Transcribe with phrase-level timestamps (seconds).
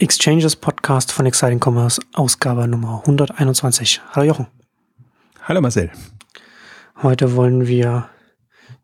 [0.00, 4.00] Exchanges Podcast von Exciting Commerce, Ausgabe Nummer 121.
[4.10, 4.48] Hallo Jochen.
[5.44, 5.88] Hallo Marcel.
[7.00, 8.08] Heute wollen wir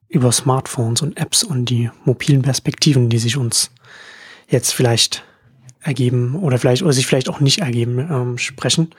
[0.06, 3.72] über Smartphones und Apps und die mobilen Perspektiven, die sich uns
[4.46, 5.24] jetzt vielleicht
[5.80, 8.90] ergeben oder vielleicht oder sich vielleicht auch nicht ergeben, ähm, sprechen.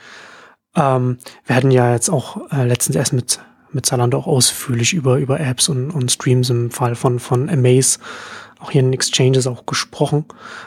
[0.75, 3.39] Ähm, wir hatten ja jetzt auch äh, letztens erst mit
[3.71, 7.99] mit Zalando auch ausführlich über über Apps und, und Streams im Fall von von Amaze
[8.59, 10.25] auch hier in Exchanges auch gesprochen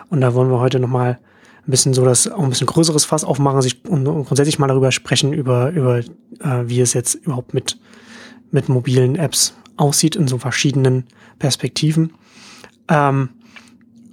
[0.09, 1.19] und da wollen wir heute noch mal
[1.67, 4.67] ein bisschen so das auch ein bisschen größeres Fass aufmachen sich und, und grundsätzlich mal
[4.67, 6.05] darüber sprechen über über äh,
[6.65, 7.79] wie es jetzt überhaupt mit
[8.51, 11.05] mit mobilen Apps aussieht in so verschiedenen
[11.39, 12.13] Perspektiven
[12.89, 13.31] ähm,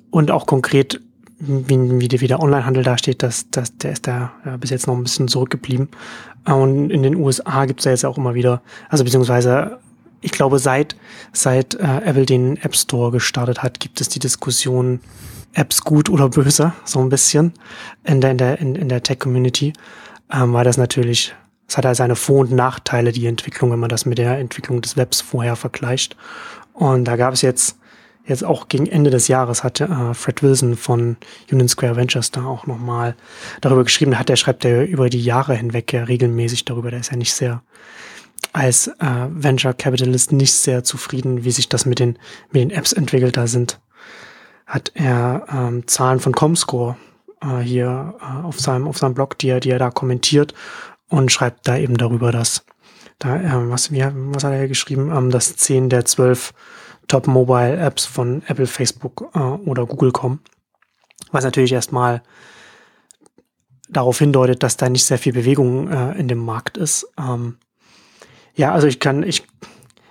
[0.09, 1.01] und auch konkret
[1.41, 4.85] wie, wie, der, wie der Onlinehandel dasteht, das, das, der ist da ja, bis jetzt
[4.85, 5.89] noch ein bisschen zurückgeblieben.
[6.45, 9.79] Und in den USA gibt es ja jetzt auch immer wieder, also beziehungsweise
[10.21, 10.95] ich glaube, seit,
[11.33, 14.99] seit äh, Apple den App Store gestartet hat, gibt es die Diskussion,
[15.53, 17.53] Apps gut oder böse, so ein bisschen
[18.03, 19.73] in der, in der, in, der Tech-Community,
[20.31, 21.35] ähm, weil das natürlich,
[21.67, 24.81] es hat halt seine Vor- und Nachteile, die Entwicklung, wenn man das mit der Entwicklung
[24.81, 26.15] des Webs vorher vergleicht.
[26.73, 27.77] Und da gab es jetzt,
[28.25, 31.17] jetzt auch gegen Ende des Jahres hatte äh, Fred Wilson von
[31.51, 33.15] Union Square Ventures da auch nochmal
[33.59, 34.17] darüber geschrieben.
[34.17, 36.91] Hat der schreibt er über die Jahre hinweg ja regelmäßig darüber.
[36.91, 37.61] Der ist ja nicht sehr
[38.53, 42.17] als äh, Venture Capitalist nicht sehr zufrieden, wie sich das mit den
[42.51, 43.37] mit den Apps entwickelt.
[43.37, 43.79] Da sind
[44.71, 46.95] hat er ähm, Zahlen von Comscore
[47.41, 50.53] äh, hier äh, auf seinem auf seinem Blog, die er die er da kommentiert
[51.09, 52.65] und schreibt da eben darüber, dass
[53.19, 56.53] da äh, was wie, was hat er geschrieben, ähm, dass zehn der zwölf
[57.09, 60.39] Top Mobile Apps von Apple, Facebook äh, oder Google kommen,
[61.33, 62.23] was natürlich erstmal
[63.89, 67.11] darauf hindeutet, dass da nicht sehr viel Bewegung äh, in dem Markt ist.
[67.19, 67.57] Ähm,
[68.55, 69.45] ja, also ich kann, ich,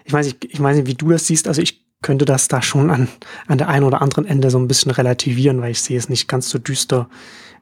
[0.05, 1.49] ich weiß nicht, ich weiß nicht, wie du das siehst.
[1.49, 3.09] Also ich könnte das da schon an,
[3.47, 6.29] an der einen oder anderen Ende so ein bisschen relativieren, weil ich sehe es nicht
[6.29, 7.09] ganz so düster,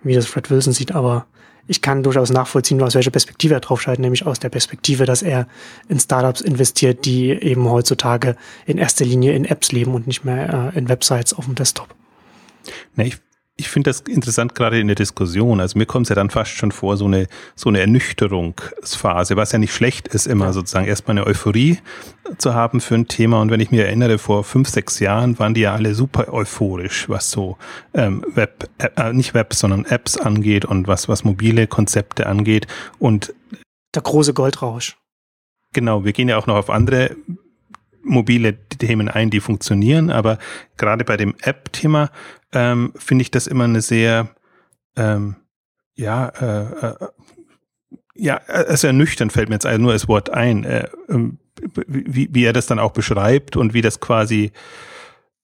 [0.02, 1.26] wie das Fred Wilson sieht, aber
[1.66, 5.22] ich kann durchaus nachvollziehen, aus welcher Perspektive er drauf schaltet, nämlich aus der Perspektive, dass
[5.22, 5.46] er
[5.88, 10.72] in Startups investiert, die eben heutzutage in erster Linie in Apps leben und nicht mehr
[10.74, 11.94] äh, in Websites auf dem Desktop.
[12.94, 13.18] Na, ich
[13.60, 15.60] ich finde das interessant gerade in der Diskussion.
[15.60, 17.26] Also mir kommt es ja dann fast schon vor, so eine,
[17.56, 21.78] so eine Ernüchterungsphase, was ja nicht schlecht ist, immer sozusagen erstmal eine Euphorie
[22.38, 23.40] zu haben für ein Thema.
[23.40, 27.08] Und wenn ich mir erinnere, vor fünf, sechs Jahren waren die ja alle super euphorisch,
[27.08, 27.58] was so
[27.94, 32.68] ähm, Web, äh, nicht Web, sondern Apps angeht und was, was mobile Konzepte angeht.
[33.00, 33.34] Und
[33.92, 34.96] der große Goldrausch.
[35.74, 37.16] Genau, wir gehen ja auch noch auf andere
[38.02, 40.38] mobile Themen ein, die funktionieren, aber
[40.76, 42.10] gerade bei dem App-Thema
[42.52, 44.28] ähm, finde ich das immer eine sehr,
[44.96, 45.36] ähm,
[45.94, 47.08] ja, äh, äh,
[48.14, 51.38] ja, also ernüchternd fällt mir jetzt nur das Wort ein, äh, ähm,
[51.86, 54.52] wie, wie er das dann auch beschreibt und wie das quasi,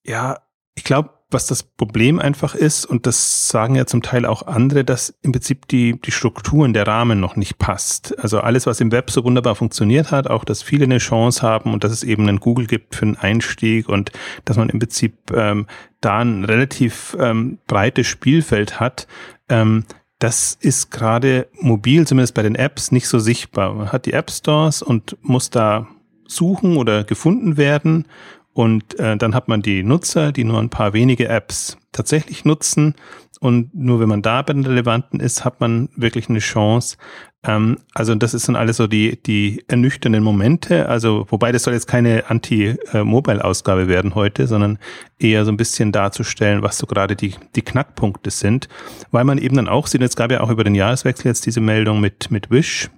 [0.04, 0.38] ja,
[0.74, 4.84] ich glaube, was das Problem einfach ist, und das sagen ja zum Teil auch andere,
[4.84, 8.18] dass im Prinzip die, die Strukturen, der Rahmen noch nicht passt.
[8.18, 11.72] Also alles, was im Web so wunderbar funktioniert hat, auch dass viele eine Chance haben
[11.72, 14.12] und dass es eben einen Google gibt für einen Einstieg und
[14.46, 15.66] dass man im Prinzip ähm,
[16.00, 19.06] da ein relativ ähm, breites Spielfeld hat,
[19.48, 19.84] ähm,
[20.20, 23.74] das ist gerade mobil, zumindest bei den Apps, nicht so sichtbar.
[23.74, 25.86] Man hat die App Stores und muss da
[26.26, 28.06] suchen oder gefunden werden
[28.54, 32.94] und äh, dann hat man die Nutzer, die nur ein paar wenige Apps tatsächlich nutzen.
[33.40, 36.96] Und nur wenn man da bei den relevanten ist, hat man wirklich eine Chance.
[37.42, 40.88] Ähm, also das ist dann alles so die, die ernüchternden Momente.
[40.88, 44.78] Also wobei das soll jetzt keine Anti-Mobile-Ausgabe werden heute, sondern
[45.18, 48.68] eher so ein bisschen darzustellen, was so gerade die, die Knackpunkte sind.
[49.10, 51.60] Weil man eben dann auch sieht, es gab ja auch über den Jahreswechsel jetzt diese
[51.60, 52.88] Meldung mit, mit Wish,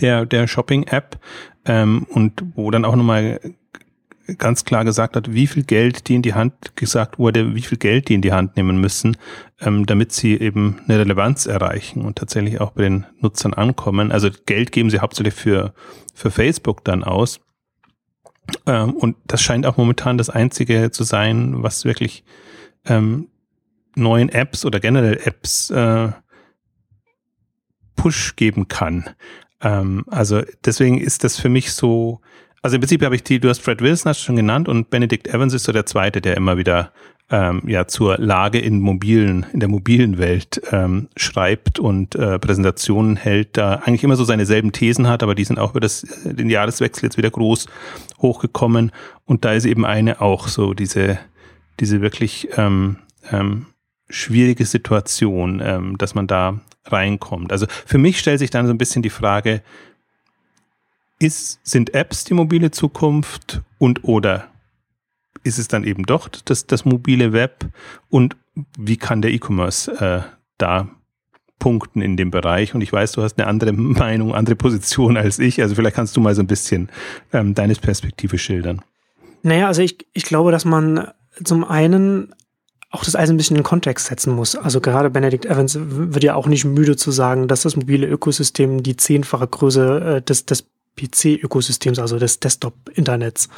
[0.00, 1.18] der, der Shopping-App,
[1.64, 3.40] ähm, und wo dann auch nochmal
[4.38, 7.78] ganz klar gesagt hat, wie viel Geld die in die Hand gesagt wurde, wie viel
[7.78, 9.16] Geld die in die Hand nehmen müssen,
[9.60, 14.12] ähm, damit sie eben eine Relevanz erreichen und tatsächlich auch bei den Nutzern ankommen.
[14.12, 15.74] Also Geld geben sie hauptsächlich für,
[16.14, 17.40] für Facebook dann aus.
[18.66, 22.24] Ähm, und das scheint auch momentan das Einzige zu sein, was wirklich
[22.84, 23.28] ähm,
[23.94, 26.12] neuen Apps oder generell Apps äh,
[27.96, 29.10] Push geben kann.
[29.60, 32.20] Ähm, also deswegen ist das für mich so,
[32.62, 35.28] also im Prinzip habe ich die, du hast Fred Wilson hast schon genannt und Benedict
[35.28, 36.92] Evans ist so der zweite, der immer wieder
[37.30, 43.16] ähm, ja zur Lage in mobilen, in der mobilen Welt ähm, schreibt und äh, Präsentationen
[43.16, 46.04] hält, da eigentlich immer so seine selben Thesen hat, aber die sind auch über das,
[46.24, 47.66] äh, den Jahreswechsel jetzt wieder groß
[48.20, 48.92] hochgekommen.
[49.24, 51.18] Und da ist eben eine auch so diese,
[51.80, 52.96] diese wirklich ähm,
[53.30, 53.66] ähm,
[54.08, 57.50] schwierige Situation, ähm, dass man da reinkommt.
[57.50, 59.62] Also für mich stellt sich dann so ein bisschen die Frage,
[61.22, 64.48] ist, sind Apps die mobile Zukunft und oder
[65.44, 67.66] ist es dann eben doch das, das mobile Web
[68.08, 68.36] und
[68.78, 70.22] wie kann der E-Commerce äh,
[70.58, 70.88] da
[71.58, 72.74] punkten in dem Bereich?
[72.74, 75.62] Und ich weiß, du hast eine andere Meinung, andere Position als ich.
[75.62, 76.90] Also vielleicht kannst du mal so ein bisschen
[77.32, 78.82] ähm, deine Perspektive schildern.
[79.42, 81.08] Naja, also ich, ich glaube, dass man
[81.42, 82.34] zum einen
[82.90, 84.54] auch das alles ein bisschen in Kontext setzen muss.
[84.54, 88.82] Also gerade Benedict Evans wird ja auch nicht müde zu sagen, dass das mobile Ökosystem
[88.82, 90.66] die zehnfache Größe äh, des, des
[90.96, 93.48] PC-Ökosystems, also des Desktop-Internets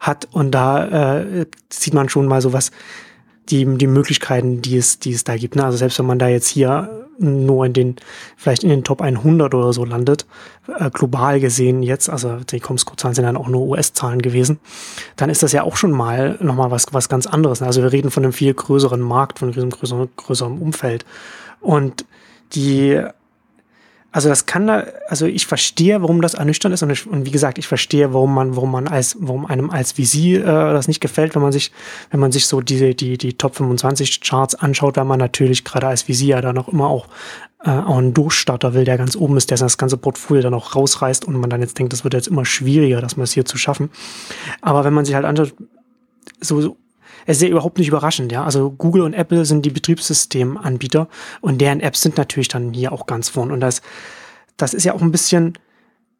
[0.00, 0.28] hat.
[0.32, 2.70] Und da äh, sieht man schon mal so was,
[3.48, 5.56] die, die Möglichkeiten, die es, die es da gibt.
[5.56, 5.64] Ne?
[5.64, 7.96] Also selbst wenn man da jetzt hier nur in den,
[8.36, 10.26] vielleicht in den Top 100 oder so landet,
[10.78, 14.58] äh, global gesehen jetzt, also die Comscore-Zahlen sind dann auch nur US-Zahlen gewesen,
[15.16, 17.60] dann ist das ja auch schon mal nochmal was, was ganz anderes.
[17.60, 17.66] Ne?
[17.66, 21.04] Also wir reden von einem viel größeren Markt, von einem größeren, größeren Umfeld.
[21.60, 22.04] Und
[22.54, 23.00] die
[24.12, 27.30] also das kann da, also ich verstehe, warum das ernüchternd ist und, ich, und wie
[27.30, 31.00] gesagt, ich verstehe, warum man, warum man als, warum einem als VC äh, das nicht
[31.00, 31.72] gefällt, wenn man sich,
[32.10, 35.86] wenn man sich so diese die die Top 25 Charts anschaut, weil man natürlich gerade
[35.86, 37.08] als ja dann auch immer auch
[37.64, 40.76] äh, auch einen Durchstarter will, der ganz oben ist, der das ganze Portfolio dann auch
[40.76, 43.56] rausreißt und man dann jetzt denkt, das wird jetzt immer schwieriger, das mal hier zu
[43.56, 43.88] schaffen.
[44.60, 45.54] Aber wenn man sich halt anschaut,
[46.40, 46.76] so, so
[47.26, 48.44] es ist ja überhaupt nicht überraschend, ja.
[48.44, 51.08] Also Google und Apple sind die Betriebssystemanbieter
[51.40, 53.50] und deren Apps sind natürlich dann hier auch ganz vorn.
[53.50, 53.82] Und das,
[54.56, 55.54] das ist ja auch ein bisschen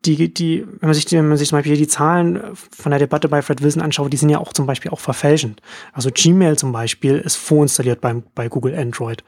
[0.05, 3.29] die, die, wenn man sich, wenn man sich zum Beispiel die Zahlen von der Debatte
[3.29, 5.63] bei Fred Wilson anschaut, die sind ja auch zum Beispiel auch verfälschend.
[5.93, 9.23] Also Gmail zum Beispiel ist vorinstalliert beim, bei Google Android.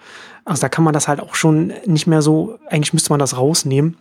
[0.44, 3.36] Also da kann man das halt auch schon nicht mehr so, eigentlich müsste man das
[3.36, 3.96] rausnehmen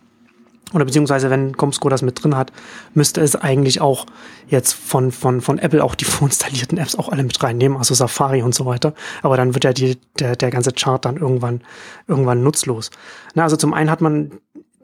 [0.72, 2.52] oder beziehungsweise wenn Comscore das mit drin hat,
[2.94, 4.06] müsste es eigentlich auch
[4.48, 8.42] jetzt von, von, von Apple auch die vorinstallierten Apps auch alle mit reinnehmen, also Safari
[8.42, 8.94] und so weiter.
[9.22, 11.60] Aber dann wird ja die, der, der ganze Chart dann irgendwann,
[12.08, 12.90] irgendwann nutzlos.
[13.34, 14.32] Na, also zum einen hat man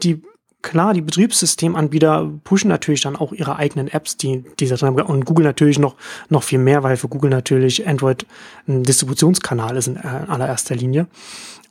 [0.02, 0.22] die
[0.62, 5.00] klar, die Betriebssystemanbieter pushen natürlich dann auch ihre eigenen Apps, die, die da drin haben.
[5.02, 5.96] Und Google natürlich noch,
[6.28, 8.26] noch viel mehr, weil für Google natürlich Android
[8.68, 11.06] ein Distributionskanal ist in allererster Linie.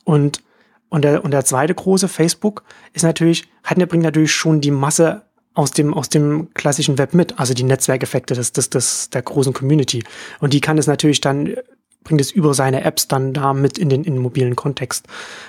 [0.04, 0.42] Und
[0.90, 5.22] und der, und der zweite große, Facebook, ist natürlich, hat, bringt natürlich schon die Masse
[5.54, 9.52] aus dem, aus dem klassischen Web mit, also die Netzwerkeffekte des, des, des, der großen
[9.52, 10.04] Community.
[10.40, 11.54] Und die kann es natürlich dann,
[12.02, 15.06] bringt es über seine Apps dann da mit in den, in den mobilen Kontext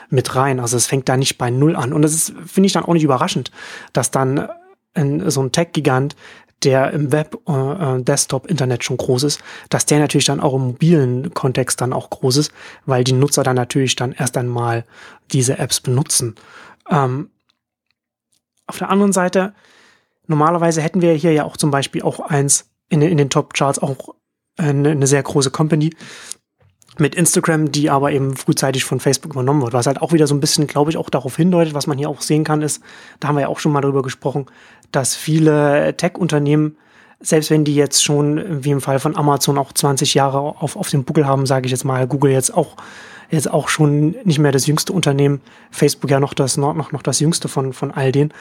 [0.10, 0.60] mit rein.
[0.60, 1.94] Also es fängt da nicht bei Null an.
[1.94, 3.52] Und das ist, finde ich dann auch nicht überraschend,
[3.94, 4.48] dass dann
[4.94, 6.16] ein, so ein Tech-Gigant
[6.64, 10.54] der im Web, äh, äh, Desktop, Internet schon groß ist, dass der natürlich dann auch
[10.54, 12.52] im mobilen Kontext dann auch groß ist,
[12.86, 14.86] weil die Nutzer dann natürlich dann erst einmal
[15.32, 16.36] diese Apps benutzen.
[16.90, 17.30] Ähm,
[18.68, 19.54] auf der anderen Seite,
[20.28, 24.16] normalerweise hätten wir hier ja auch zum Beispiel auch eins in, in den Top-Charts auch
[24.58, 25.92] eine, eine sehr große Company,
[26.98, 29.74] mit Instagram, die aber eben frühzeitig von Facebook übernommen wird.
[29.74, 32.10] Was halt auch wieder so ein bisschen, glaube ich, auch darauf hindeutet, was man hier
[32.10, 32.82] auch sehen kann, ist,
[33.20, 34.48] da haben wir ja auch schon mal darüber gesprochen,
[34.92, 36.78] dass viele Tech-Unternehmen,
[37.20, 40.90] selbst wenn die jetzt schon, wie im Fall von Amazon, auch 20 Jahre auf, auf
[40.90, 42.78] dem Buckel haben, sage ich jetzt mal, Google jetzt auch
[43.30, 45.40] jetzt auch schon nicht mehr das jüngste Unternehmen,
[45.70, 48.34] Facebook ja noch das noch, noch das jüngste von, von all denen.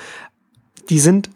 [0.89, 1.31] Die sind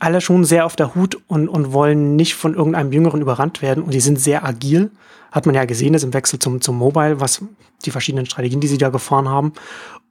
[0.00, 3.84] alle schon sehr auf der Hut und, und wollen nicht von irgendeinem Jüngeren überrannt werden
[3.84, 4.90] und die sind sehr agil
[5.30, 7.42] hat man ja gesehen, ist im Wechsel zum, zum Mobile, was
[7.84, 9.52] die verschiedenen Strategien, die sie da gefahren haben.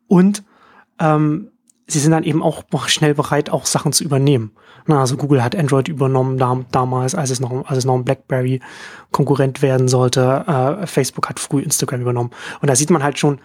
[0.07, 0.43] Und
[0.99, 1.49] ähm,
[1.87, 4.51] sie sind dann eben auch schnell bereit, auch Sachen zu übernehmen.
[4.85, 8.05] Na, also Google hat Android übernommen da, damals, als es noch, als es noch ein
[8.05, 8.59] BlackBerry
[9.11, 10.43] Konkurrent werden sollte.
[10.47, 12.31] Äh, Facebook hat früh Instagram übernommen.
[12.61, 13.39] Und da sieht man halt schon,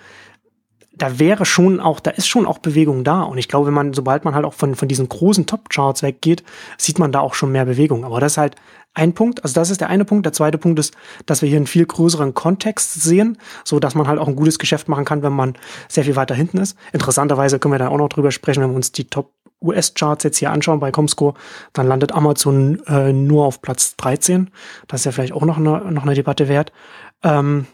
[1.02, 3.22] da wäre schon auch, da ist schon auch Bewegung da.
[3.22, 6.44] Und ich glaube, wenn man, sobald man halt auch von, von diesen großen Top-Charts weggeht,
[6.78, 8.04] sieht man da auch schon mehr Bewegung.
[8.04, 8.54] Aber das ist halt
[8.94, 9.42] ein Punkt.
[9.42, 10.26] Also das ist der eine Punkt.
[10.26, 10.94] Der zweite Punkt ist,
[11.26, 14.60] dass wir hier einen viel größeren Kontext sehen, so dass man halt auch ein gutes
[14.60, 15.54] Geschäft machen kann, wenn man
[15.88, 16.78] sehr viel weiter hinten ist.
[16.92, 20.38] Interessanterweise können wir dann auch noch drüber sprechen, wenn wir uns die Top US-Charts jetzt
[20.38, 21.34] hier anschauen bei Comscore,
[21.72, 24.50] dann landet Amazon äh, nur auf Platz 13.
[24.86, 26.70] Das ist ja vielleicht auch noch eine, noch eine Debatte wert.
[27.24, 27.66] Ähm,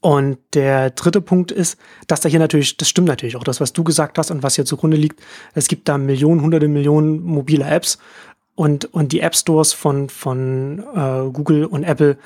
[0.00, 3.72] und der dritte Punkt ist, dass da hier natürlich, das stimmt natürlich auch, das, was
[3.72, 5.20] du gesagt hast und was hier zugrunde liegt,
[5.54, 7.98] es gibt da Millionen, hunderte Millionen mobile Apps.
[8.54, 12.18] Und, und die App Stores von, von äh, Google und Apple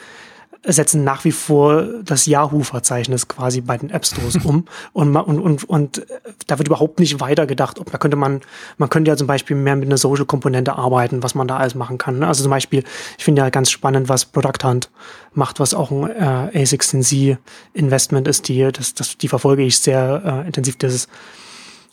[0.73, 5.65] setzen nach wie vor das Yahoo-Verzeichnis quasi bei den App Stores um und, und, und,
[5.65, 6.07] und
[6.47, 7.79] da wird überhaupt nicht weitergedacht.
[7.79, 8.41] Ob da könnte man,
[8.79, 11.99] man könnte ja zum Beispiel mehr mit einer Social-Komponente arbeiten, was man da alles machen
[11.99, 12.19] kann.
[12.19, 12.27] Ne?
[12.27, 12.85] Also zum Beispiel,
[13.19, 14.91] ich finde ja ganz spannend, was Product Hunt
[15.35, 17.39] macht, was auch ein äh, A16Z
[17.75, 21.09] Investment ist, die, das, das, die verfolge ich sehr äh, intensiv, dieses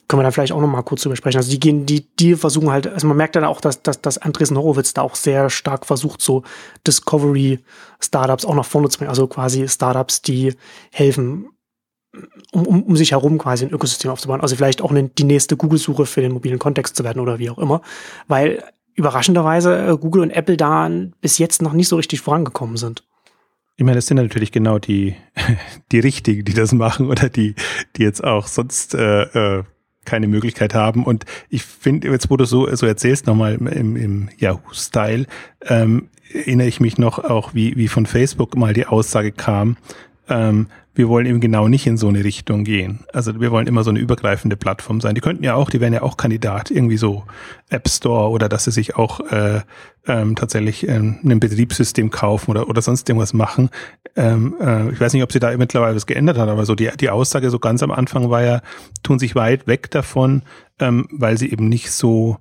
[0.07, 1.37] können wir da vielleicht auch noch mal kurz drüber sprechen.
[1.37, 4.17] Also die gehen, die, die versuchen halt, also man merkt dann auch, dass, dass, dass
[4.17, 6.43] Andresen Horowitz da auch sehr stark versucht, so
[6.85, 9.09] Discovery-Startups auch nach vorne zu bringen.
[9.09, 10.55] Also quasi Startups, die
[10.91, 11.49] helfen,
[12.51, 14.41] um, um, um sich herum quasi ein Ökosystem aufzubauen.
[14.41, 17.49] Also vielleicht auch eine, die nächste Google-Suche für den mobilen Kontext zu werden oder wie
[17.49, 17.81] auch immer.
[18.27, 18.63] Weil
[18.95, 20.89] überraschenderweise äh, Google und Apple da
[21.21, 23.03] bis jetzt noch nicht so richtig vorangekommen sind.
[23.75, 25.15] Ich meine, das sind natürlich genau die,
[25.91, 27.55] die Richtigen, die das machen oder die,
[27.95, 29.63] die jetzt auch sonst äh, äh,
[30.05, 31.03] keine Möglichkeit haben.
[31.03, 35.25] Und ich finde, jetzt wo du so, so erzählst, nochmal im, im Yahoo-Style,
[35.65, 39.77] ähm, erinnere ich mich noch auch, wie, wie von Facebook mal die Aussage kam,
[40.29, 42.99] ähm, wir wollen eben genau nicht in so eine Richtung gehen.
[43.11, 45.15] Also wir wollen immer so eine übergreifende Plattform sein.
[45.15, 47.23] Die könnten ja auch, die wären ja auch Kandidat, irgendwie so
[47.69, 49.61] App Store oder dass sie sich auch äh,
[50.07, 53.69] ähm, tatsächlich ähm, ein Betriebssystem kaufen oder, oder sonst irgendwas machen.
[54.15, 56.89] Ähm, äh, ich weiß nicht, ob sie da mittlerweile was geändert hat, aber so die,
[56.99, 58.61] die Aussage so ganz am Anfang war ja,
[59.01, 60.43] tun sich weit weg davon,
[60.79, 62.37] ähm, weil sie eben nicht so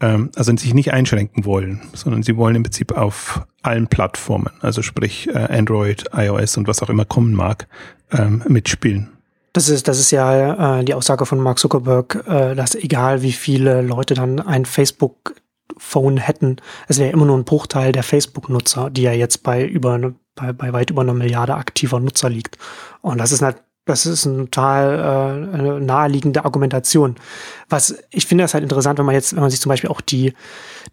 [0.00, 4.82] ähm, also sich nicht einschränken wollen, sondern sie wollen im Prinzip auf allen Plattformen, also
[4.82, 7.66] sprich äh, Android, iOS und was auch immer kommen mag,
[8.12, 9.10] ähm, mitspielen.
[9.52, 13.32] Das ist, das ist ja äh, die Aussage von Mark Zuckerberg, äh, dass egal wie
[13.32, 16.56] viele Leute dann ein Facebook-Phone hätten,
[16.88, 20.72] es wäre immer nur ein Bruchteil der Facebook-Nutzer, die ja jetzt bei über bei, bei
[20.72, 22.58] weit über einer Milliarde aktiver Nutzer liegt.
[23.00, 23.40] Und das ist
[23.86, 27.14] das ist eine total äh, eine naheliegende Argumentation.
[27.68, 30.00] Was ich finde das halt interessant, wenn man jetzt, wenn man sich zum Beispiel auch
[30.00, 30.34] die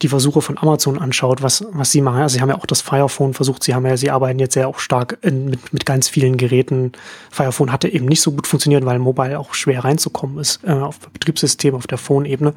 [0.04, 2.22] die Versuche von Amazon anschaut, was was sie machen.
[2.22, 3.64] Also sie haben ja auch das Fire Phone versucht.
[3.64, 6.92] Sie haben ja, sie arbeiten jetzt ja auch stark in, mit mit ganz vielen Geräten.
[7.32, 10.72] Fire Phone hatte eben nicht so gut funktioniert, weil Mobile auch schwer reinzukommen ist äh,
[10.74, 12.54] auf Betriebssystem, auf der Phone-Ebene.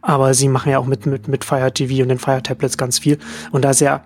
[0.00, 3.00] Aber sie machen ja auch mit mit mit Fire TV und den Fire Tablets ganz
[3.00, 3.18] viel.
[3.50, 4.04] Und da ist ja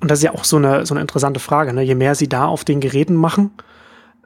[0.00, 1.74] und das ist ja auch so eine so eine interessante Frage.
[1.74, 1.82] Ne?
[1.82, 3.50] Je mehr sie da auf den Geräten machen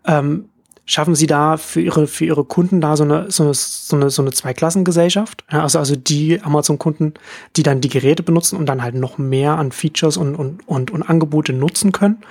[0.07, 0.49] ähm,
[0.89, 4.09] schaffen sie da für ihre, für ihre Kunden da so eine, so eine, so eine,
[4.09, 5.45] so eine Zweiklassengesellschaft?
[5.53, 7.13] Ja, also, also die Amazon-Kunden,
[7.57, 10.91] die dann die Geräte benutzen und dann halt noch mehr an Features und, und, und,
[10.91, 12.25] und Angebote nutzen können.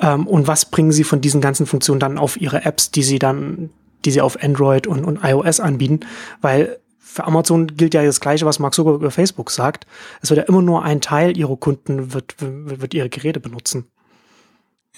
[0.00, 3.18] Ähm, und was bringen sie von diesen ganzen Funktionen dann auf ihre Apps, die sie
[3.18, 3.68] dann,
[4.06, 6.00] die sie auf Android und, und iOS anbieten?
[6.40, 9.86] Weil für Amazon gilt ja das Gleiche, was Mark Zuckerberg über Facebook sagt.
[10.22, 13.84] Es wird ja immer nur ein Teil ihrer Kunden wird, wird, wird ihre Geräte benutzen.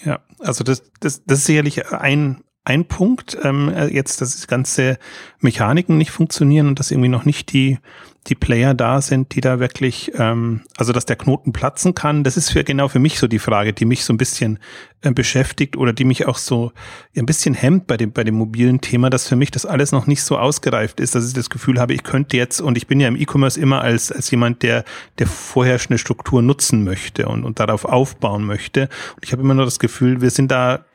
[0.05, 4.47] Ja, also das, das, das ist sicherlich ein, ein Punkt, ähm, äh, jetzt, dass die
[4.47, 4.99] ganze
[5.41, 7.79] Mechaniken nicht funktionieren und dass irgendwie noch nicht die,
[8.27, 12.39] die Player da sind, die da wirklich, ähm, also dass der Knoten platzen kann, das
[12.39, 14.59] ist für genau für mich so die Frage, die mich so ein bisschen
[15.03, 16.73] äh, beschäftigt oder die mich auch so
[17.15, 20.07] ein bisschen hemmt bei dem, bei dem mobilen Thema, dass für mich das alles noch
[20.07, 22.99] nicht so ausgereift ist, dass ich das Gefühl habe, ich könnte jetzt, und ich bin
[22.99, 24.85] ja im E-Commerce immer als, als jemand, der,
[25.19, 28.89] der vorherrschende Struktur nutzen möchte und, und darauf aufbauen möchte.
[29.17, 30.87] Und ich habe immer nur das Gefühl, wir sind da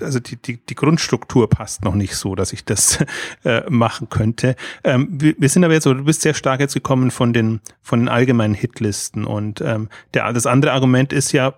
[0.00, 2.98] also die, die, die Grundstruktur passt noch nicht so, dass ich das
[3.44, 4.56] äh, machen könnte.
[4.84, 8.00] Ähm, wir, wir sind aber jetzt, du bist sehr stark jetzt gekommen von den, von
[8.00, 11.54] den allgemeinen Hitlisten und ähm, der, das andere Argument ist ja,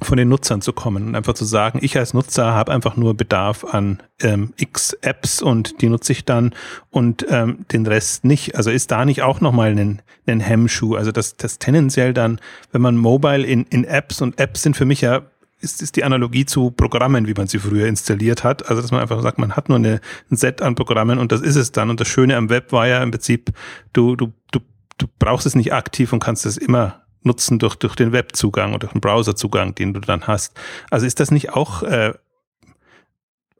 [0.00, 3.14] von den Nutzern zu kommen und einfach zu sagen, ich als Nutzer habe einfach nur
[3.14, 6.54] Bedarf an ähm, X Apps und die nutze ich dann
[6.90, 8.56] und ähm, den Rest nicht.
[8.56, 10.96] Also ist da nicht auch nochmal ein, ein Hemmschuh?
[10.96, 12.40] Also das, das tendenziell dann,
[12.72, 15.22] wenn man Mobile in, in Apps und Apps sind für mich ja
[15.62, 18.68] ist, ist die Analogie zu Programmen, wie man sie früher installiert hat.
[18.68, 20.00] Also dass man einfach sagt, man hat nur eine,
[20.30, 21.90] ein Set an Programmen und das ist es dann.
[21.90, 23.50] Und das Schöne am Web war ja im Prinzip,
[23.92, 24.60] du, du, du,
[24.98, 28.88] du brauchst es nicht aktiv und kannst es immer nutzen durch, durch den Webzugang oder
[28.88, 30.58] den Browserzugang, den du dann hast.
[30.90, 32.12] Also ist das nicht auch, äh,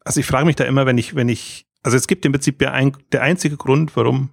[0.05, 2.59] also ich frage mich da immer, wenn ich, wenn ich, also es gibt im Prinzip
[2.59, 4.31] der, ein, der einzige Grund, warum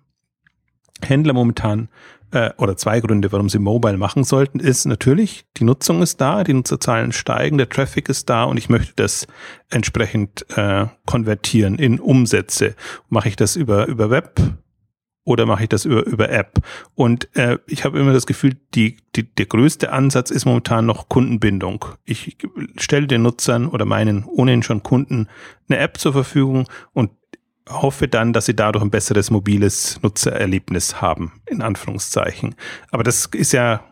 [1.03, 1.89] Händler momentan
[2.31, 6.43] äh, oder zwei Gründe, warum sie Mobile machen sollten, ist natürlich, die Nutzung ist da,
[6.43, 9.27] die Nutzerzahlen steigen, der Traffic ist da und ich möchte das
[9.69, 12.75] entsprechend äh, konvertieren in Umsätze.
[13.09, 14.39] Mache ich das über, über Web
[15.25, 16.59] oder mache ich das über, über App?
[16.95, 21.09] Und äh, ich habe immer das Gefühl, die, die, der größte Ansatz ist momentan noch
[21.09, 21.85] Kundenbindung.
[22.05, 22.37] Ich
[22.77, 25.27] stelle den Nutzern oder meinen ohnehin schon Kunden
[25.67, 27.11] eine App zur Verfügung und
[27.69, 32.55] hoffe dann, dass sie dadurch ein besseres mobiles Nutzererlebnis haben, in Anführungszeichen.
[32.91, 33.83] Aber das ist ja,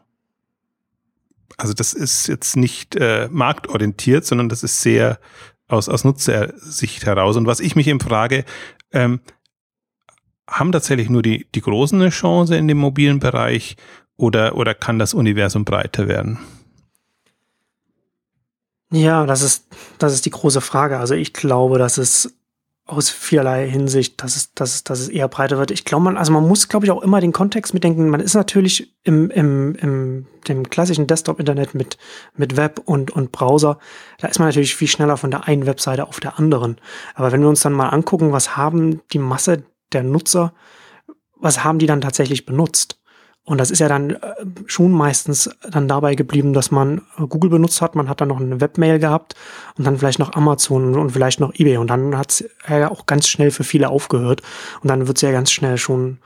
[1.57, 5.19] also das ist jetzt nicht äh, marktorientiert, sondern das ist sehr
[5.67, 7.36] aus, aus Nutzersicht heraus.
[7.36, 8.46] Und was ich mich eben frage,
[8.91, 9.19] ähm,
[10.50, 13.75] haben tatsächlich nur die, die Großen eine Chance in dem mobilen Bereich
[14.15, 16.39] oder, oder kann das Universum breiter werden?
[18.91, 19.67] Ja, das ist,
[19.98, 20.98] das ist die große Frage.
[20.98, 22.34] Also ich glaube, dass es
[22.88, 25.72] aus vielerlei Hinsicht, dass es, dass es, dass es eher breiter wird.
[25.72, 28.10] Ich glaube, man, also man muss, glaube ich, auch immer den Kontext mitdenken.
[28.10, 31.98] Man ist natürlich im, im, im dem klassischen Desktop-Internet mit,
[32.36, 33.79] mit Web und, und Browser,
[34.20, 36.77] da ist man natürlich viel schneller von der einen Webseite auf der anderen.
[37.15, 40.53] Aber wenn wir uns dann mal angucken, was haben die Masse der Nutzer,
[41.36, 43.00] was haben die dann tatsächlich benutzt?
[43.48, 44.18] Und das ist ja dann äh,
[44.66, 48.42] schon meistens dann dabei geblieben, dass man äh, Google benutzt hat, man hat dann noch
[48.42, 49.36] eine Webmail gehabt
[49.77, 51.77] und dann vielleicht noch Amazon und vielleicht noch eBay.
[51.77, 54.42] Und dann hat es ja auch ganz schnell für viele aufgehört.
[54.82, 56.18] Und dann wird es ja ganz schnell schon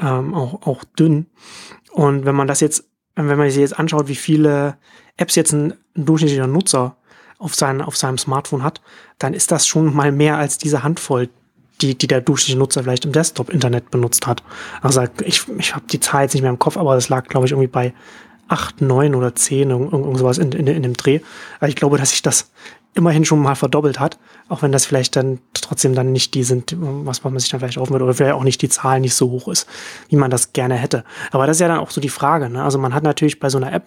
[0.00, 1.26] ähm, auch, auch dünn.
[1.90, 2.84] Und wenn man das jetzt,
[3.16, 4.76] wenn man sich jetzt anschaut, wie viele
[5.16, 6.96] Apps jetzt ein, ein durchschnittlicher Nutzer
[7.38, 8.80] auf, sein, auf seinem Smartphone hat,
[9.18, 11.28] dann ist das schon mal mehr als diese Handvoll,
[11.80, 14.42] die, die der durchschnittliche Nutzer vielleicht im Desktop-Internet benutzt hat.
[14.82, 17.46] Also ich, ich habe die Zahl jetzt nicht mehr im Kopf, aber das lag, glaube
[17.46, 17.94] ich, irgendwie bei
[18.48, 21.20] acht, neun oder zehn, irgend sowas in, in, in dem Dreh.
[21.60, 22.50] Aber ich glaube, dass sich das
[22.94, 24.18] immerhin schon mal verdoppelt hat,
[24.48, 27.78] auch wenn das vielleicht dann trotzdem dann nicht die sind, was man sich dann vielleicht
[27.78, 29.68] aufhört, oder vielleicht auch nicht die Zahl nicht so hoch ist,
[30.08, 31.04] wie man das gerne hätte.
[31.30, 32.50] Aber das ist ja dann auch so die Frage.
[32.50, 32.62] Ne?
[32.62, 33.86] Also man hat natürlich bei so einer App,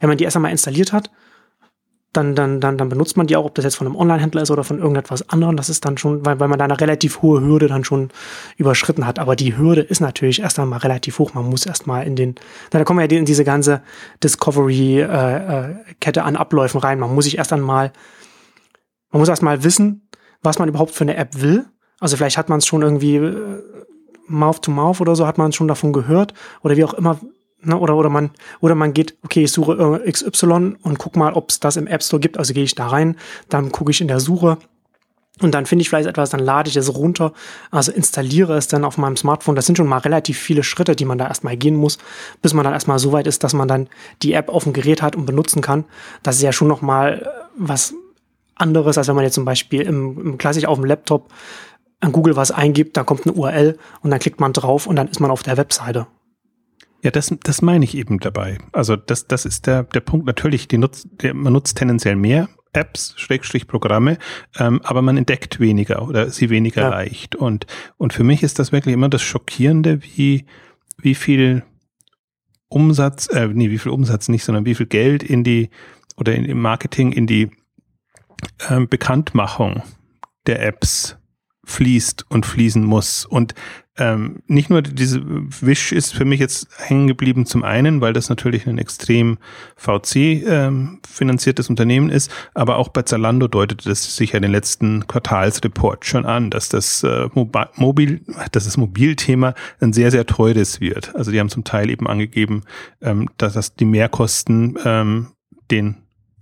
[0.00, 1.10] wenn man die erst einmal installiert hat,
[2.16, 4.50] dann, dann, dann, dann benutzt man die auch, ob das jetzt von einem Online-Händler ist
[4.50, 5.56] oder von irgendetwas anderem.
[5.56, 8.10] Das ist dann schon, weil, weil man da eine relativ hohe Hürde dann schon
[8.56, 9.18] überschritten hat.
[9.18, 11.34] Aber die Hürde ist natürlich erst einmal relativ hoch.
[11.34, 12.34] Man muss erst mal in den,
[12.72, 13.82] na, da kommen wir ja in diese ganze
[14.22, 16.98] Discovery-Kette äh, äh, an Abläufen rein.
[16.98, 17.92] Man muss sich erst einmal,
[19.10, 20.08] man muss erst mal wissen,
[20.42, 21.66] was man überhaupt für eine App will.
[22.00, 23.62] Also vielleicht hat man es schon irgendwie äh,
[24.28, 27.18] Mouth to Mouth oder so, hat man schon davon gehört oder wie auch immer,
[27.62, 31.50] Ne, oder, oder, man, oder man geht, okay, ich suche XY und guck mal, ob
[31.50, 32.38] es das im App Store gibt.
[32.38, 33.16] Also gehe ich da rein,
[33.48, 34.58] dann gucke ich in der Suche
[35.40, 37.32] und dann finde ich vielleicht etwas, dann lade ich es runter,
[37.70, 39.54] also installiere es dann auf meinem Smartphone.
[39.54, 41.98] Das sind schon mal relativ viele Schritte, die man da erstmal gehen muss,
[42.40, 43.88] bis man dann erstmal so weit ist, dass man dann
[44.22, 45.84] die App auf dem Gerät hat und benutzen kann.
[46.22, 47.92] Das ist ja schon nochmal äh, was
[48.54, 51.30] anderes, als wenn man jetzt zum Beispiel im, im klassisch auf dem Laptop
[52.00, 55.08] an Google was eingibt, da kommt eine URL und dann klickt man drauf und dann
[55.08, 56.06] ist man auf der Webseite.
[57.06, 58.58] Ja, das, das meine ich eben dabei.
[58.72, 60.26] Also das, das ist der, der Punkt.
[60.26, 64.18] Natürlich, die nutzt, der, man nutzt tendenziell mehr Apps, Schrägstrich Programme,
[64.58, 66.88] ähm, aber man entdeckt weniger oder sie weniger ja.
[66.88, 67.36] leicht.
[67.36, 70.46] Und, und für mich ist das wirklich immer das Schockierende, wie,
[70.98, 71.62] wie viel
[72.66, 75.70] Umsatz, äh, nee, wie viel Umsatz nicht, sondern wie viel Geld in die
[76.16, 77.52] oder in, im Marketing in die
[78.68, 79.84] ähm, Bekanntmachung
[80.48, 81.18] der Apps
[81.64, 83.24] fließt und fließen muss.
[83.24, 83.54] Und
[83.98, 88.28] ähm, nicht nur diese Wish ist für mich jetzt hängen geblieben zum einen, weil das
[88.28, 89.38] natürlich ein extrem
[89.76, 95.06] VC ähm, finanziertes Unternehmen ist, aber auch bei Zalando deutete das sich ja den letzten
[95.06, 98.20] Quartalsreport schon an, dass das äh, Mobil,
[98.52, 101.14] dass das Mobilthema ein sehr sehr teures wird.
[101.14, 102.64] Also die haben zum Teil eben angegeben,
[103.00, 105.28] ähm, dass das die Mehrkosten ähm,
[105.70, 105.96] den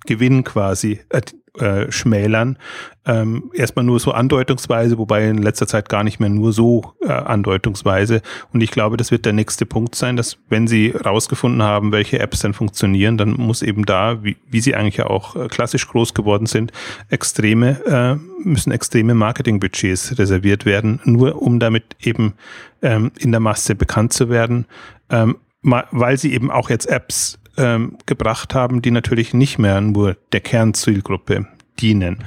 [0.07, 1.23] Gewinn quasi äh,
[1.59, 2.59] äh, schmälern.
[3.07, 7.13] Ähm, erstmal nur so andeutungsweise, wobei in letzter Zeit gar nicht mehr nur so äh,
[7.13, 8.23] andeutungsweise.
[8.53, 12.19] Und ich glaube, das wird der nächste Punkt sein, dass wenn Sie rausgefunden haben, welche
[12.19, 15.87] Apps dann funktionieren, dann muss eben da, wie, wie sie eigentlich ja auch äh, klassisch
[15.87, 16.73] groß geworden sind,
[17.09, 18.17] extreme, äh,
[18.49, 22.35] müssen extreme Marketingbudgets reserviert werden, nur um damit eben
[22.83, 24.67] ähm, in der Masse bekannt zu werden,
[25.11, 30.17] ähm, weil sie eben auch jetzt Apps ähm, gebracht haben, die natürlich nicht mehr nur
[30.33, 31.47] der Kernzielgruppe
[31.81, 32.25] dienen.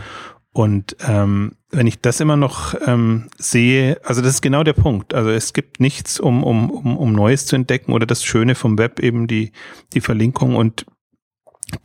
[0.52, 5.14] Und ähm, wenn ich das immer noch ähm, sehe, also das ist genau der Punkt.
[5.14, 8.78] Also es gibt nichts, um, um, um, um Neues zu entdecken oder das Schöne vom
[8.80, 9.52] Web eben die,
[9.94, 10.86] die Verlinkung und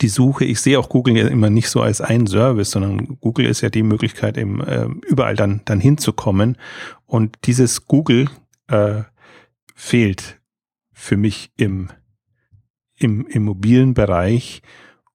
[0.01, 0.45] die Suche.
[0.45, 3.69] Ich sehe auch Google ja immer nicht so als ein Service, sondern Google ist ja
[3.69, 6.57] die Möglichkeit, eben äh, überall dann, dann hinzukommen.
[7.05, 8.29] Und dieses Google
[8.69, 9.03] äh,
[9.75, 10.41] fehlt
[10.93, 11.89] für mich im
[12.97, 14.61] im, im mobilen Bereich.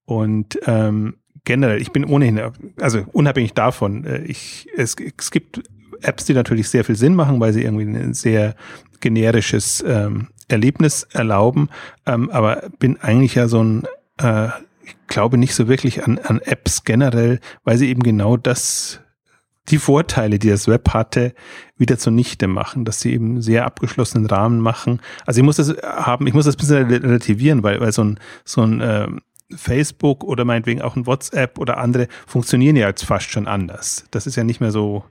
[0.05, 2.41] Und ähm, generell, ich bin ohnehin,
[2.81, 5.63] also unabhängig davon, äh, ich, es, es gibt
[6.03, 8.55] Apps, die natürlich sehr viel Sinn machen, weil sie irgendwie ein sehr
[9.01, 11.69] generisches ähm, Erlebnis erlauben,
[12.07, 13.85] ähm, aber bin eigentlich ja so ein,
[14.19, 14.49] äh,
[14.85, 19.01] ich glaube nicht so wirklich an, an Apps generell, weil sie eben genau das
[19.71, 21.35] die Vorteile, die das Web hatte,
[21.77, 25.01] wieder zunichte machen, dass sie eben sehr abgeschlossenen Rahmen machen.
[25.27, 28.21] Also ich muss das haben, ich muss das ein bisschen relativieren, weil, weil so ein,
[28.45, 29.09] so ein äh,
[29.55, 34.07] Facebook oder meinetwegen auch ein WhatsApp oder andere funktionieren ja jetzt fast schon anders.
[34.11, 35.05] Das ist ja nicht mehr so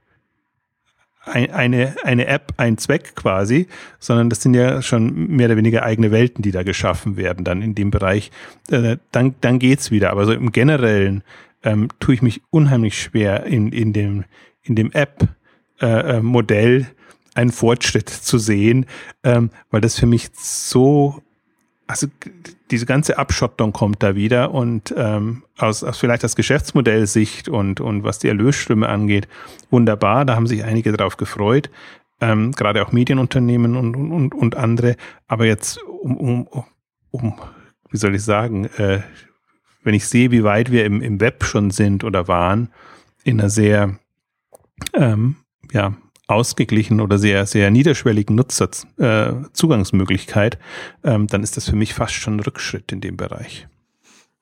[1.27, 3.67] ein, eine, eine App, ein Zweck quasi,
[3.99, 7.61] sondern das sind ja schon mehr oder weniger eigene Welten, die da geschaffen werden dann
[7.61, 8.31] in dem Bereich.
[8.69, 10.11] Äh, dann, dann geht's wieder.
[10.11, 11.23] Aber so im Generellen
[11.63, 14.25] ähm, tue ich mich unheimlich schwer in, in dem,
[14.63, 16.85] in dem App-Modell äh, äh
[17.37, 18.87] einen Fortschritt zu sehen,
[19.23, 21.21] ähm, weil das für mich so,
[21.85, 22.07] also
[22.71, 28.03] diese ganze Abschottung kommt da wieder und ähm, aus, aus vielleicht das Geschäftsmodell-Sicht und, und
[28.03, 29.27] was die Erlösströme angeht,
[29.69, 31.69] wunderbar, da haben sich einige darauf gefreut,
[32.19, 34.95] ähm, gerade auch Medienunternehmen und, und, und andere,
[35.27, 36.47] aber jetzt um, um,
[37.11, 37.39] um
[37.91, 39.01] wie soll ich sagen, äh,
[39.87, 42.73] wenn ich sehe, wie weit wir im, im Web schon sind oder waren,
[43.23, 43.97] in einer sehr
[44.93, 45.37] ähm,
[45.71, 45.95] ja,
[46.27, 50.59] ausgeglichen oder sehr, sehr niederschwelligen Nutzerzugangsmöglichkeit,
[51.03, 53.65] äh, ähm, dann ist das für mich fast schon ein Rückschritt in dem Bereich.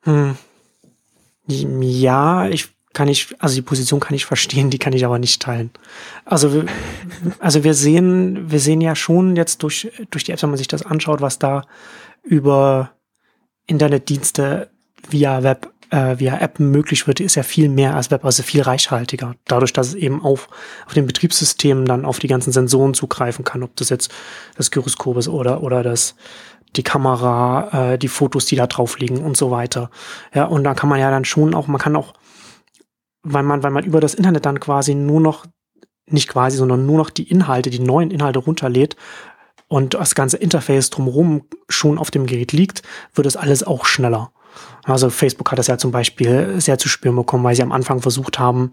[0.02, 0.36] Hm.
[1.46, 5.40] Ja, ich kann ich, also die Position kann ich verstehen, die kann ich aber nicht
[5.40, 5.70] teilen.
[6.24, 6.64] Also,
[7.38, 10.66] also wir sehen, wir sehen ja schon jetzt durch, durch die Apps, wenn man sich
[10.66, 11.62] das anschaut, was da
[12.24, 12.90] über
[13.68, 14.70] Internetdienste
[15.10, 18.62] via Web äh, via App möglich wird, ist ja viel mehr als Web, also viel
[18.62, 19.34] reichhaltiger.
[19.46, 20.48] Dadurch, dass es eben auf,
[20.86, 24.12] auf den Betriebssystemen dann auf die ganzen Sensoren zugreifen kann, ob das jetzt
[24.56, 26.16] das Gyroskop ist oder, oder das,
[26.74, 29.90] die Kamera, äh, die Fotos, die da drauf liegen und so weiter.
[30.34, 32.14] Ja, und da kann man ja dann schon auch, man kann auch,
[33.22, 35.46] weil man, weil man über das Internet dann quasi nur noch,
[36.08, 38.96] nicht quasi, sondern nur noch die Inhalte, die neuen Inhalte runterlädt
[39.66, 42.82] und das ganze Interface drumherum schon auf dem Gerät liegt,
[43.14, 44.30] wird es alles auch schneller.
[44.84, 48.00] Also Facebook hat das ja zum Beispiel sehr zu spüren bekommen, weil sie am Anfang
[48.00, 48.72] versucht haben,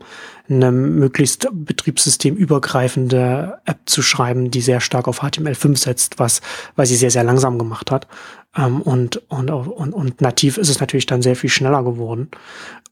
[0.50, 6.42] eine möglichst betriebssystemübergreifende App zu schreiben, die sehr stark auf HTML5 setzt, was,
[6.76, 8.08] weil sie sehr, sehr langsam gemacht hat.
[8.56, 12.30] Ähm, und, und, und, und nativ ist es natürlich dann sehr viel schneller geworden.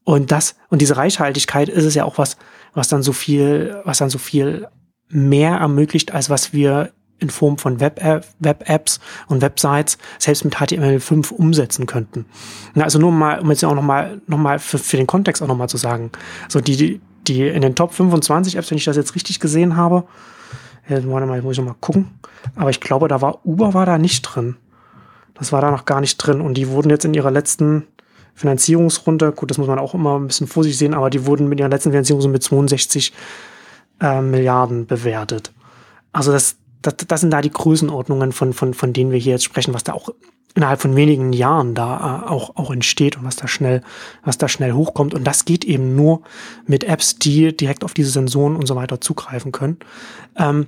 [0.04, 2.36] Und das, und diese Reichhaltigkeit ist es ja auch was,
[2.74, 4.66] was dann so viel, was dann so viel
[5.08, 6.92] mehr ermöglicht, als was wir
[7.22, 8.90] in Form von Web-Apps Web
[9.28, 12.26] und Websites selbst mit HTML5 umsetzen könnten.
[12.74, 15.68] also nur mal, um jetzt auch nochmal noch mal für, für den Kontext auch nochmal
[15.68, 16.10] zu sagen,
[16.48, 20.04] so die, die in den Top 25 Apps, wenn ich das jetzt richtig gesehen habe,
[20.88, 22.18] ja, warte mal, muss ich nochmal gucken,
[22.56, 24.56] aber ich glaube, da war Uber war da nicht drin.
[25.34, 27.86] Das war da noch gar nicht drin und die wurden jetzt in ihrer letzten
[28.34, 31.60] Finanzierungsrunde, gut, das muss man auch immer ein bisschen vorsichtig sehen, aber die wurden mit
[31.60, 33.12] ihrer letzten Finanzierungsrunde mit 62
[34.00, 35.52] äh, Milliarden bewertet.
[36.12, 39.44] Also das, das, das sind da die Größenordnungen, von, von, von denen wir hier jetzt
[39.44, 40.10] sprechen, was da auch
[40.54, 43.82] innerhalb von wenigen Jahren da äh, auch, auch entsteht und was da schnell,
[44.22, 45.14] was da schnell hochkommt.
[45.14, 46.22] Und das geht eben nur
[46.66, 49.78] mit Apps, die direkt auf diese Sensoren und so weiter zugreifen können.
[50.36, 50.66] Ähm,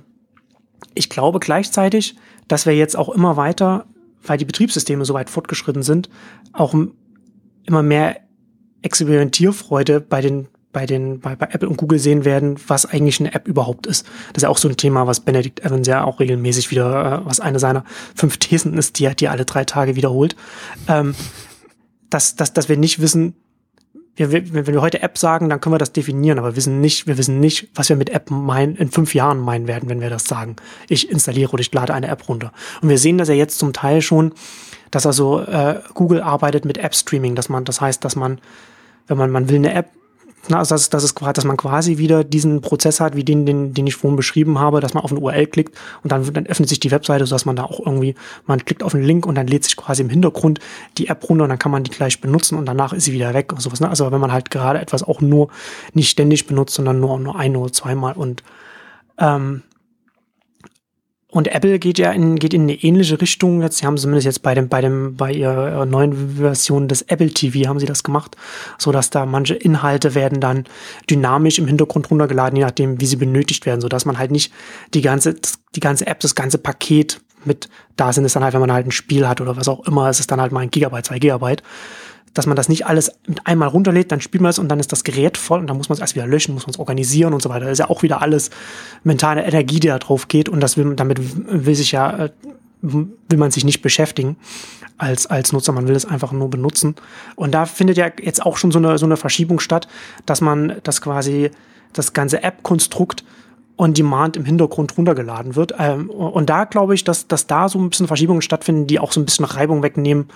[0.93, 2.15] ich glaube gleichzeitig,
[2.47, 3.85] dass wir jetzt auch immer weiter,
[4.23, 6.09] weil die Betriebssysteme so weit fortgeschritten sind,
[6.53, 6.73] auch
[7.65, 8.17] immer mehr
[8.81, 13.33] Experimentierfreude bei den bei den bei, bei Apple und Google sehen werden, was eigentlich eine
[13.33, 14.05] App überhaupt ist.
[14.33, 17.25] Das ist ja auch so ein Thema, was Benedict Evans ja auch regelmäßig wieder, äh,
[17.25, 20.35] was eine seiner fünf Thesen ist, die er, die er alle drei Tage wiederholt.
[20.89, 21.15] Ähm,
[22.09, 23.35] dass, dass, dass wir nicht wissen,
[24.17, 27.07] wir, wenn wir heute App sagen, dann können wir das definieren, aber wir wissen nicht,
[27.07, 30.09] wir wissen nicht, was wir mit App meinen, in fünf Jahren meinen werden, wenn wir
[30.09, 30.57] das sagen.
[30.89, 32.51] Ich installiere oder ich lade eine App runter.
[32.81, 34.33] Und wir sehen das ja jetzt zum Teil schon,
[34.91, 38.39] dass also äh, Google arbeitet mit App Streaming, dass man, das heißt, dass man,
[39.07, 39.89] wenn man, man will eine App
[40.49, 43.73] na, also das, das ist, dass man quasi wieder diesen Prozess hat, wie den, den,
[43.73, 46.69] den ich vorhin beschrieben habe, dass man auf eine URL klickt und dann, dann öffnet
[46.69, 49.47] sich die Webseite, sodass man da auch irgendwie, man klickt auf einen Link und dann
[49.47, 50.59] lädt sich quasi im Hintergrund
[50.97, 53.33] die App runter und dann kann man die gleich benutzen und danach ist sie wieder
[53.33, 53.79] weg und sowas.
[53.79, 53.89] Ne?
[53.89, 55.49] Also wenn man halt gerade etwas auch nur
[55.93, 58.43] nicht ständig benutzt, sondern nur, nur ein oder zweimal und
[59.17, 59.63] ähm,
[61.35, 63.61] und Apple geht ja in, geht in eine ähnliche Richtung.
[63.61, 67.29] Jetzt, sie haben zumindest jetzt bei dem, bei dem, bei ihrer neuen Version des Apple
[67.29, 68.37] TV haben sie das gemacht,
[68.77, 70.63] so dass da manche Inhalte werden dann
[71.09, 74.53] dynamisch im Hintergrund runtergeladen, je nachdem, wie sie benötigt werden, so dass man halt nicht
[74.93, 75.35] die ganze,
[75.75, 77.67] die ganze App, das ganze Paket mit
[77.97, 80.09] da sind es dann halt, wenn man halt ein Spiel hat oder was auch immer,
[80.09, 81.63] ist es dann halt mal ein Gigabyte, zwei Gigabyte,
[82.35, 84.91] dass man das nicht alles mit einmal runterlädt, dann spielt man es und dann ist
[84.91, 87.33] das Gerät voll und dann muss man es erst wieder löschen, muss man es organisieren
[87.33, 87.61] und so weiter.
[87.61, 88.51] Das ist ja auch wieder alles
[89.03, 92.29] mentale Energie, die da drauf geht und das will, damit will sich ja, äh,
[92.81, 94.35] will man sich nicht beschäftigen
[94.97, 96.95] als, als Nutzer, man will es einfach nur benutzen.
[97.35, 99.87] Und da findet ja jetzt auch schon so eine, so eine Verschiebung statt,
[100.25, 101.51] dass man das quasi,
[101.93, 103.23] das ganze App-Konstrukt
[103.77, 105.73] on Demand im Hintergrund runtergeladen wird.
[105.79, 109.11] Ähm, und da glaube ich, dass, dass da so ein bisschen Verschiebungen stattfinden, die auch
[109.11, 110.27] so ein bisschen Reibung wegnehmen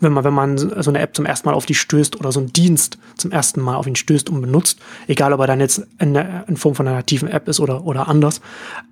[0.00, 2.40] wenn man, wenn man so eine App zum ersten Mal auf die stößt oder so
[2.40, 5.86] einen Dienst zum ersten Mal auf ihn stößt und benutzt, egal ob er dann jetzt
[5.98, 8.40] in, in Form von einer nativen App ist oder, oder anders.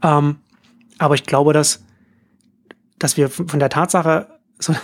[0.03, 0.37] Ähm,
[0.99, 1.85] aber ich glaube, dass,
[2.99, 4.75] dass wir von der Tatsache, so,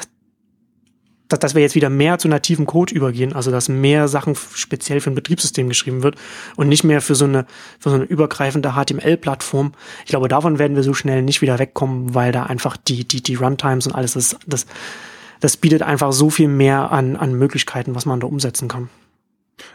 [1.28, 5.00] dass, dass wir jetzt wieder mehr zu nativen Code übergehen, also dass mehr Sachen speziell
[5.00, 6.16] für ein Betriebssystem geschrieben wird
[6.56, 7.46] und nicht mehr für so eine,
[7.78, 9.72] für so eine übergreifende HTML-Plattform.
[10.04, 13.22] Ich glaube, davon werden wir so schnell nicht wieder wegkommen, weil da einfach die, die,
[13.22, 14.66] die Runtimes und alles, das, das
[15.40, 18.88] das bietet einfach so viel mehr an, an Möglichkeiten, was man da umsetzen kann.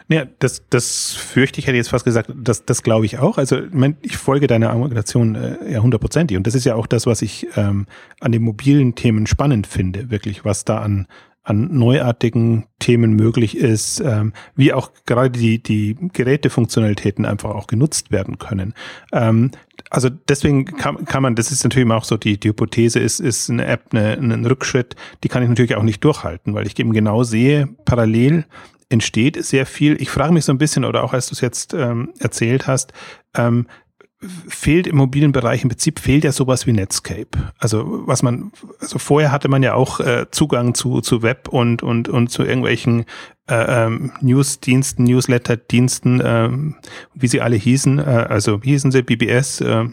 [0.08, 3.38] Ja, das, das fürchte ich, hätte jetzt fast gesagt, das, das glaube ich auch.
[3.38, 3.60] Also
[4.02, 6.36] ich folge deiner Argumentation äh, ja hundertprozentig.
[6.36, 7.86] Und das ist ja auch das, was ich ähm,
[8.20, 11.06] an den mobilen Themen spannend finde, wirklich, was da an,
[11.46, 18.10] an neuartigen Themen möglich ist, ähm, wie auch gerade die, die Gerätefunktionalitäten einfach auch genutzt
[18.10, 18.74] werden können.
[19.12, 19.52] Ähm,
[19.88, 23.48] also deswegen kann, kann man, das ist natürlich auch so, die, die Hypothese ist, ist
[23.48, 26.92] eine App eine, ein Rückschritt, die kann ich natürlich auch nicht durchhalten, weil ich eben
[26.92, 28.44] genau sehe, parallel
[28.88, 30.00] entsteht sehr viel.
[30.02, 32.92] Ich frage mich so ein bisschen, oder auch als du es jetzt ähm, erzählt hast,
[33.36, 33.68] ähm,
[34.48, 37.52] fehlt im mobilen Bereich im Prinzip fehlt ja sowas wie Netscape.
[37.58, 41.82] Also was man, also vorher hatte man ja auch äh, Zugang zu, zu Web und,
[41.82, 43.04] und, und zu irgendwelchen
[43.48, 46.76] äh, ähm, Newsdiensten, Newsletter-Diensten, ähm,
[47.14, 47.98] wie sie alle hießen.
[47.98, 49.02] Äh, also wie hießen sie?
[49.02, 49.84] BBS, äh,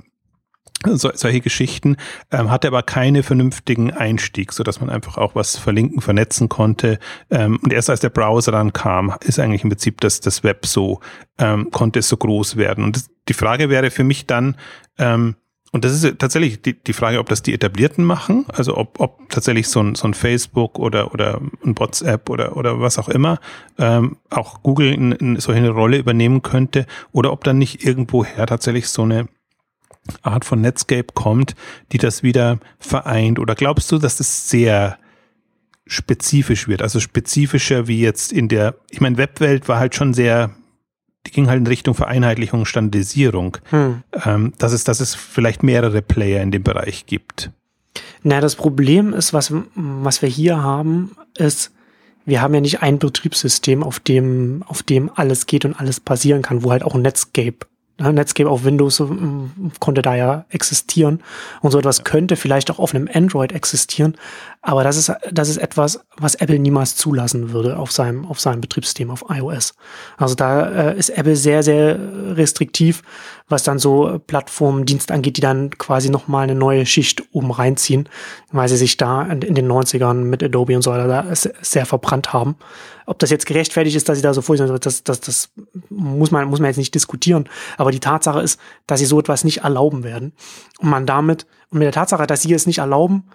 [0.93, 1.97] so, solche Geschichten,
[2.31, 6.99] ähm, hatte aber keine vernünftigen Einstieg, so dass man einfach auch was verlinken, vernetzen konnte.
[7.29, 10.65] Ähm, und erst als der Browser dann kam, ist eigentlich im Prinzip das, das Web
[10.65, 10.99] so,
[11.37, 12.83] ähm, konnte es so groß werden.
[12.83, 14.55] Und das, die Frage wäre für mich dann,
[14.97, 15.35] ähm,
[15.71, 19.27] und das ist tatsächlich die, die Frage, ob das die Etablierten machen, also ob, ob
[19.29, 23.39] tatsächlich so ein, so ein Facebook oder, oder ein WhatsApp oder, oder was auch immer
[23.79, 28.45] ähm, auch Google in, in solche eine Rolle übernehmen könnte oder ob dann nicht irgendwoher
[28.45, 29.27] tatsächlich so eine
[30.21, 31.55] Art von Netscape kommt,
[31.91, 33.39] die das wieder vereint.
[33.39, 34.97] Oder glaubst du, dass das sehr
[35.85, 36.81] spezifisch wird?
[36.81, 40.55] Also spezifischer wie jetzt in der, ich meine, Webwelt war halt schon sehr
[41.25, 44.03] die ging halt in Richtung Vereinheitlichung, Standardisierung, hm.
[44.25, 47.51] ähm, dass, es, dass es vielleicht mehrere Player in dem Bereich gibt.
[48.23, 51.71] Na, das Problem ist, was, was wir hier haben, ist,
[52.25, 56.41] wir haben ja nicht ein Betriebssystem, auf dem, auf dem alles geht und alles passieren
[56.41, 57.65] kann, wo halt auch Netscape
[57.99, 61.21] Netscape auf Windows ähm, konnte da ja existieren
[61.61, 64.17] und so etwas könnte vielleicht auch auf einem Android existieren,
[64.65, 68.61] aber das ist, das ist etwas, was Apple niemals zulassen würde auf seinem, auf seinem
[68.61, 69.75] Betriebssystem, auf iOS.
[70.17, 71.99] Also da äh, ist Apple sehr, sehr
[72.35, 73.03] restriktiv,
[73.49, 78.07] was dann so Plattformdienst angeht, die dann quasi nochmal eine neue Schicht oben reinziehen,
[78.53, 81.25] weil sie sich da in, in den 90ern mit Adobe und so weiter da
[81.61, 82.55] sehr verbrannt haben.
[83.05, 85.49] Ob das jetzt gerechtfertigt ist, dass sie da so vor sind, das, das, das
[85.89, 87.49] muss man, muss man jetzt nicht diskutieren.
[87.77, 90.33] Aber die Tatsache ist, dass sie so etwas nicht erlauben werden.
[90.79, 93.25] Und man damit, und mit der Tatsache, dass sie es nicht erlauben,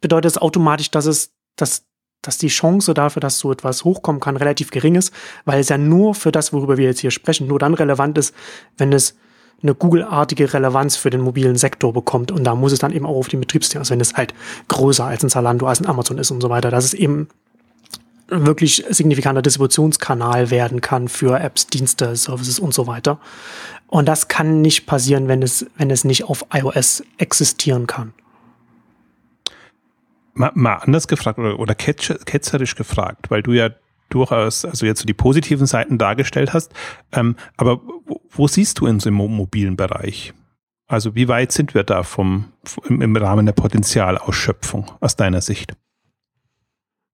[0.00, 1.84] bedeutet es automatisch, dass es, dass,
[2.22, 5.12] dass die Chance dafür, dass so etwas hochkommen kann, relativ gering ist,
[5.44, 8.34] weil es ja nur für das, worüber wir jetzt hier sprechen, nur dann relevant ist,
[8.76, 9.16] wenn es
[9.62, 12.30] eine Google-artige Relevanz für den mobilen Sektor bekommt.
[12.30, 14.34] Und da muss es dann eben auch auf den Betriebssystem, also wenn es halt
[14.68, 17.28] größer als ein Zalando, als ein Amazon ist und so weiter, dass es eben
[18.28, 23.18] wirklich signifikanter Distributionskanal werden kann für Apps, Dienste, Services und so weiter.
[23.86, 28.12] Und das kann nicht passieren, wenn es, wenn es nicht auf iOS existieren kann.
[30.32, 33.70] Mal, mal anders gefragt oder, oder ketzerisch gefragt, weil du ja
[34.08, 36.72] durchaus, also jetzt so die positiven Seiten dargestellt hast.
[37.12, 40.32] Ähm, aber wo, wo, siehst du uns im mobilen Bereich?
[40.86, 42.52] Also wie weit sind wir da vom,
[42.88, 45.76] im, im Rahmen der Potenzialausschöpfung aus deiner Sicht?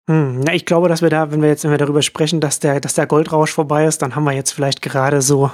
[0.07, 2.79] Hm, na, ich glaube, dass wir da, wenn wir jetzt wir darüber sprechen, dass der,
[2.81, 5.51] dass der Goldrausch vorbei ist, dann haben wir jetzt vielleicht gerade so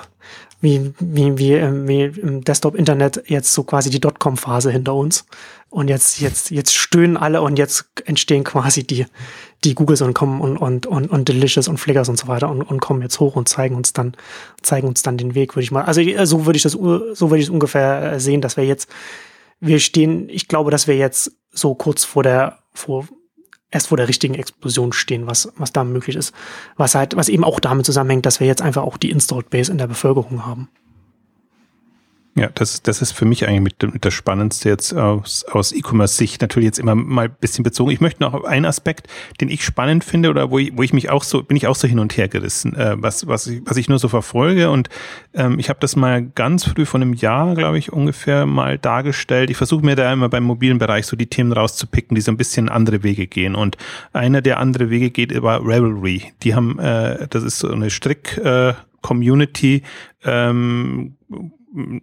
[0.61, 5.25] wie, wie, wie, ähm, wie im Desktop-Internet jetzt so quasi die Dotcom-Phase hinter uns.
[5.71, 9.07] Und jetzt, jetzt, jetzt stöhnen alle und jetzt entstehen quasi die,
[9.63, 12.63] die Googles und kommen und, und, und, und Delicious und Flickers und so weiter und,
[12.63, 14.17] und kommen jetzt hoch und zeigen uns dann,
[14.63, 15.85] zeigen uns dann den Weg, würde ich mal.
[15.85, 18.91] Also so würde ich das, so würde ich es ungefähr sehen, dass wir jetzt,
[19.61, 23.07] wir stehen, ich glaube, dass wir jetzt so kurz vor der, vor,
[23.71, 26.35] erst vor der richtigen Explosion stehen, was, was da möglich ist.
[26.77, 29.71] Was halt, was eben auch damit zusammenhängt, dass wir jetzt einfach auch die Installed Base
[29.71, 30.69] in der Bevölkerung haben.
[32.41, 36.41] Ja, das, das ist für mich eigentlich mit, mit das Spannendste jetzt aus, aus E-Commerce-Sicht
[36.41, 37.91] natürlich jetzt immer mal ein bisschen bezogen.
[37.91, 39.09] Ich möchte noch einen Aspekt,
[39.43, 41.75] den ich spannend finde oder wo ich, wo ich mich auch so, bin ich auch
[41.75, 44.89] so hin und her gerissen, äh, was, was, ich, was ich nur so verfolge und
[45.35, 49.51] ähm, ich habe das mal ganz früh von einem Jahr, glaube ich, ungefähr mal dargestellt.
[49.51, 52.39] Ich versuche mir da immer beim mobilen Bereich so die Themen rauszupicken, die so ein
[52.39, 53.77] bisschen andere Wege gehen und
[54.15, 56.33] einer der andere Wege geht über Revelry.
[56.43, 58.73] Die haben, äh, das ist so eine Strick- äh,
[59.03, 59.83] Community,
[60.25, 61.17] ähm,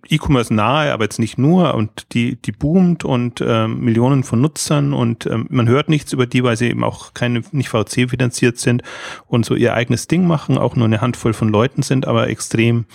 [0.08, 1.76] E-Commerce nahe, aber jetzt nicht nur.
[1.76, 6.26] Und die, die boomt und ähm, Millionen von Nutzern und ähm, man hört nichts über
[6.26, 8.84] die, weil sie eben auch keine, nicht VC finanziert sind
[9.28, 12.86] und so ihr eigenes Ding machen, auch nur eine Handvoll von Leuten sind, aber extrem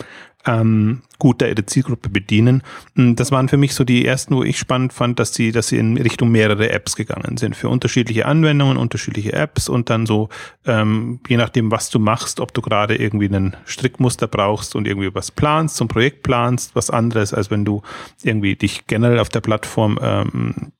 [0.46, 2.62] ähm, gut da ihre Zielgruppe bedienen.
[2.94, 5.68] Mm, das waren für mich so die ersten, wo ich spannend fand, dass sie, dass
[5.68, 10.28] sie in Richtung mehrere Apps gegangen sind für unterschiedliche Anwendungen, unterschiedliche Apps und dann so,
[10.66, 15.14] ähm, je nachdem, was du machst, ob du gerade irgendwie einen Strickmuster brauchst und irgendwie
[15.14, 17.83] was planst, zum Projekt planst, was anderes, als wenn du
[18.22, 20.72] irgendwie dich generell auf der Plattform ähm,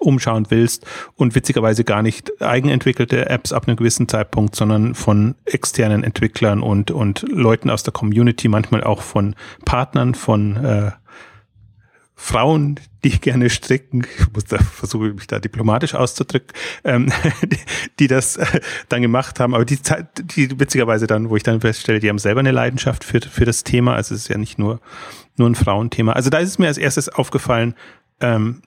[0.00, 6.04] umschauen willst und witzigerweise gar nicht eigenentwickelte Apps ab einem gewissen Zeitpunkt, sondern von externen
[6.04, 10.90] Entwicklern und, und Leuten aus der Community, manchmal auch von Partnern, von äh,
[12.16, 17.58] Frauen, die gerne stricken, ich muss da versuchen, mich da diplomatisch auszudrücken, ähm, die,
[17.98, 19.78] die das äh, dann gemacht haben, aber die,
[20.36, 23.64] die witzigerweise dann, wo ich dann feststelle, die haben selber eine Leidenschaft für, für das
[23.64, 24.80] Thema, also es ist ja nicht nur,
[25.36, 26.12] nur ein Frauenthema.
[26.12, 27.74] Also da ist es mir als erstes aufgefallen,
[28.20, 28.62] ähm,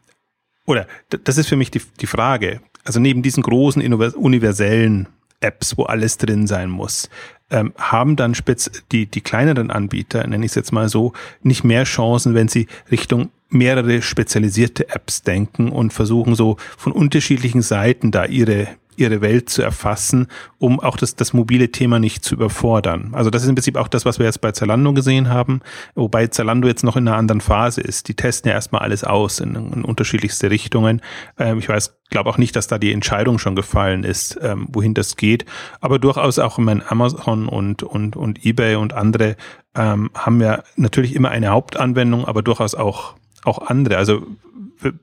[0.68, 2.62] oder das ist für mich die, die Frage.
[2.84, 5.08] Also neben diesen großen universellen
[5.40, 7.10] Apps, wo alles drin sein muss,
[7.50, 11.64] ähm, haben dann spitz die, die kleineren Anbieter, nenne ich es jetzt mal so, nicht
[11.64, 18.12] mehr Chancen, wenn sie Richtung mehrere spezialisierte Apps denken und versuchen so von unterschiedlichen Seiten
[18.12, 23.12] da ihre ihre Welt zu erfassen, um auch das, das mobile Thema nicht zu überfordern.
[23.14, 25.62] Also das ist im Prinzip auch das, was wir jetzt bei Zalando gesehen haben,
[25.96, 28.08] wobei Zalando jetzt noch in einer anderen Phase ist.
[28.08, 31.02] Die testen ja erstmal alles aus in, in unterschiedlichste Richtungen.
[31.38, 34.94] Ähm, ich weiß, glaube auch nicht, dass da die Entscheidung schon gefallen ist, ähm, wohin
[34.94, 35.46] das geht.
[35.82, 39.36] Aber durchaus auch mein Amazon und, und, und eBay und andere
[39.76, 43.98] ähm, haben ja natürlich immer eine Hauptanwendung, aber durchaus auch, auch andere.
[43.98, 44.26] Also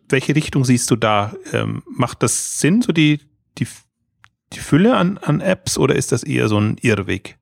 [0.08, 1.32] welche Richtung siehst du da?
[1.52, 3.20] Ähm, macht das Sinn, so die,
[3.58, 3.66] die,
[4.54, 7.36] die Fülle an, an Apps oder ist das eher so ein Irrweg?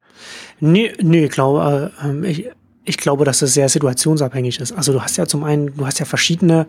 [0.61, 2.49] Nee, nee, ich glaube, äh, ich,
[2.85, 4.73] ich glaube, dass es sehr situationsabhängig ist.
[4.73, 6.67] Also du hast ja zum einen, du hast ja verschiedene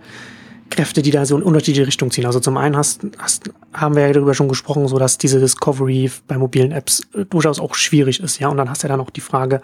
[0.69, 2.25] Kräfte, die da so in unterschiedliche Richtungen ziehen.
[2.25, 6.11] Also zum einen hast, hast, haben wir ja darüber schon gesprochen, so dass diese Discovery
[6.27, 8.47] bei mobilen Apps äh, durchaus auch schwierig ist, ja.
[8.47, 9.61] Und dann hast du ja dann auch die Frage,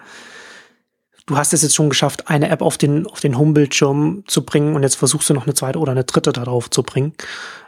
[1.26, 4.74] du hast es jetzt schon geschafft, eine App auf den, auf den Homebildschirm zu bringen
[4.74, 7.12] und jetzt versuchst du noch eine zweite oder eine dritte darauf zu bringen.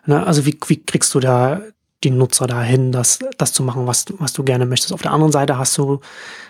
[0.07, 0.25] Ne?
[0.27, 1.63] Also wie, wie kriegst du da
[2.05, 4.93] die Nutzer dahin, das, das zu machen, was, was du gerne möchtest.
[4.93, 6.01] Auf der anderen Seite hast du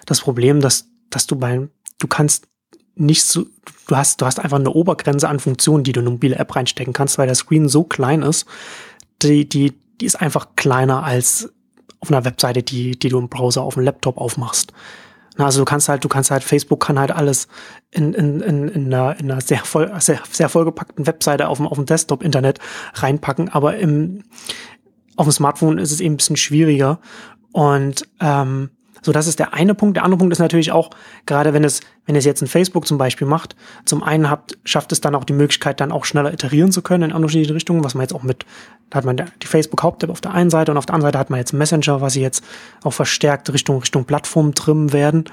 [0.06, 2.48] das Problem, dass, dass du bei, du kannst
[2.94, 3.46] nicht so,
[3.88, 6.54] du hast, du hast einfach eine Obergrenze an Funktionen, die du in eine mobile App
[6.54, 8.46] reinstecken kannst, weil der Screen so klein ist,
[9.22, 11.52] die, die, die ist einfach kleiner als
[12.00, 14.72] auf einer Webseite, die, die du im Browser auf dem Laptop aufmachst.
[15.38, 17.48] Also du kannst halt, du kannst halt, Facebook kann halt alles
[17.90, 21.66] in, in, in, in, einer, in einer sehr voll, sehr, sehr vollgepackten Webseite auf dem,
[21.66, 22.58] auf dem Desktop-Internet
[22.94, 24.24] reinpacken, aber im,
[25.16, 26.98] auf dem Smartphone ist es eben ein bisschen schwieriger.
[27.52, 28.70] Und ähm,
[29.04, 29.96] so, das ist der eine Punkt.
[29.96, 30.90] Der andere Punkt ist natürlich auch,
[31.26, 34.92] gerade wenn es, wenn es jetzt ein Facebook zum Beispiel macht, zum einen habt, schafft
[34.92, 37.94] es dann auch die Möglichkeit, dann auch schneller iterieren zu können in unterschiedliche Richtungen, was
[37.94, 38.46] man jetzt auch mit,
[38.90, 41.18] da hat man die Facebook Haupt-App auf der einen Seite und auf der anderen Seite
[41.18, 42.44] hat man jetzt Messenger, was sie jetzt
[42.84, 45.24] auch verstärkt Richtung, Richtung Plattform trimmen werden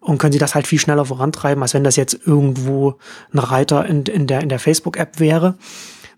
[0.00, 2.96] und können sie das halt viel schneller vorantreiben, als wenn das jetzt irgendwo
[3.32, 5.54] ein Reiter in, in der, in der Facebook-App wäre.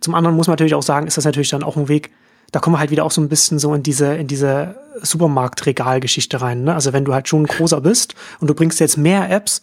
[0.00, 2.10] Zum anderen muss man natürlich auch sagen, ist das natürlich dann auch ein Weg,
[2.56, 6.40] da kommen wir halt wieder auch so ein bisschen so in diese, in diese Supermarktregalgeschichte
[6.40, 6.64] rein.
[6.64, 6.72] Ne?
[6.72, 9.60] Also wenn du halt schon großer bist und du bringst jetzt mehr Apps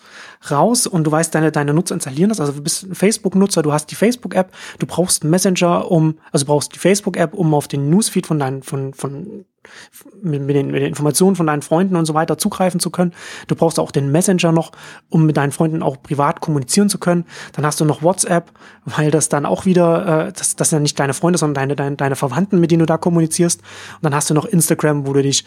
[0.51, 3.71] raus und du weißt, deine, deine Nutzer installieren das, also du bist ein Facebook-Nutzer, du
[3.71, 8.27] hast die Facebook-App, du brauchst Messenger, um, also brauchst die Facebook-App, um auf den Newsfeed
[8.27, 9.45] von deinen, von, von
[10.21, 13.13] mit, mit, den, mit den Informationen von deinen Freunden und so weiter zugreifen zu können.
[13.47, 14.71] Du brauchst auch den Messenger noch,
[15.09, 17.25] um mit deinen Freunden auch privat kommunizieren zu können.
[17.53, 18.51] Dann hast du noch WhatsApp,
[18.85, 21.75] weil das dann auch wieder, äh, das, das sind ja nicht deine Freunde, sondern deine,
[21.75, 23.61] deine, deine Verwandten, mit denen du da kommunizierst.
[23.61, 25.45] Und dann hast du noch Instagram, wo du dich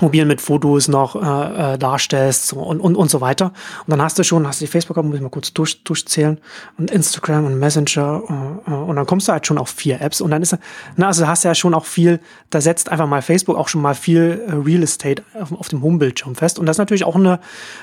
[0.00, 3.52] mobil mit Fotos noch äh, äh, darstellst so, und, und, und so weiter.
[3.86, 6.38] Und dann hast du schon, hast du die Facebook, muss ich mal kurz durch, durchzählen,
[6.78, 8.22] und Instagram und Messenger
[8.66, 10.20] äh, äh, und dann kommst du halt schon auf vier Apps.
[10.20, 10.56] Und dann ist,
[10.96, 13.82] na, also hast du ja schon auch viel, da setzt einfach mal Facebook auch schon
[13.82, 16.58] mal viel äh, Real Estate auf, auf dem Homebildschirm fest.
[16.58, 17.40] Und das ist natürlich auch eine,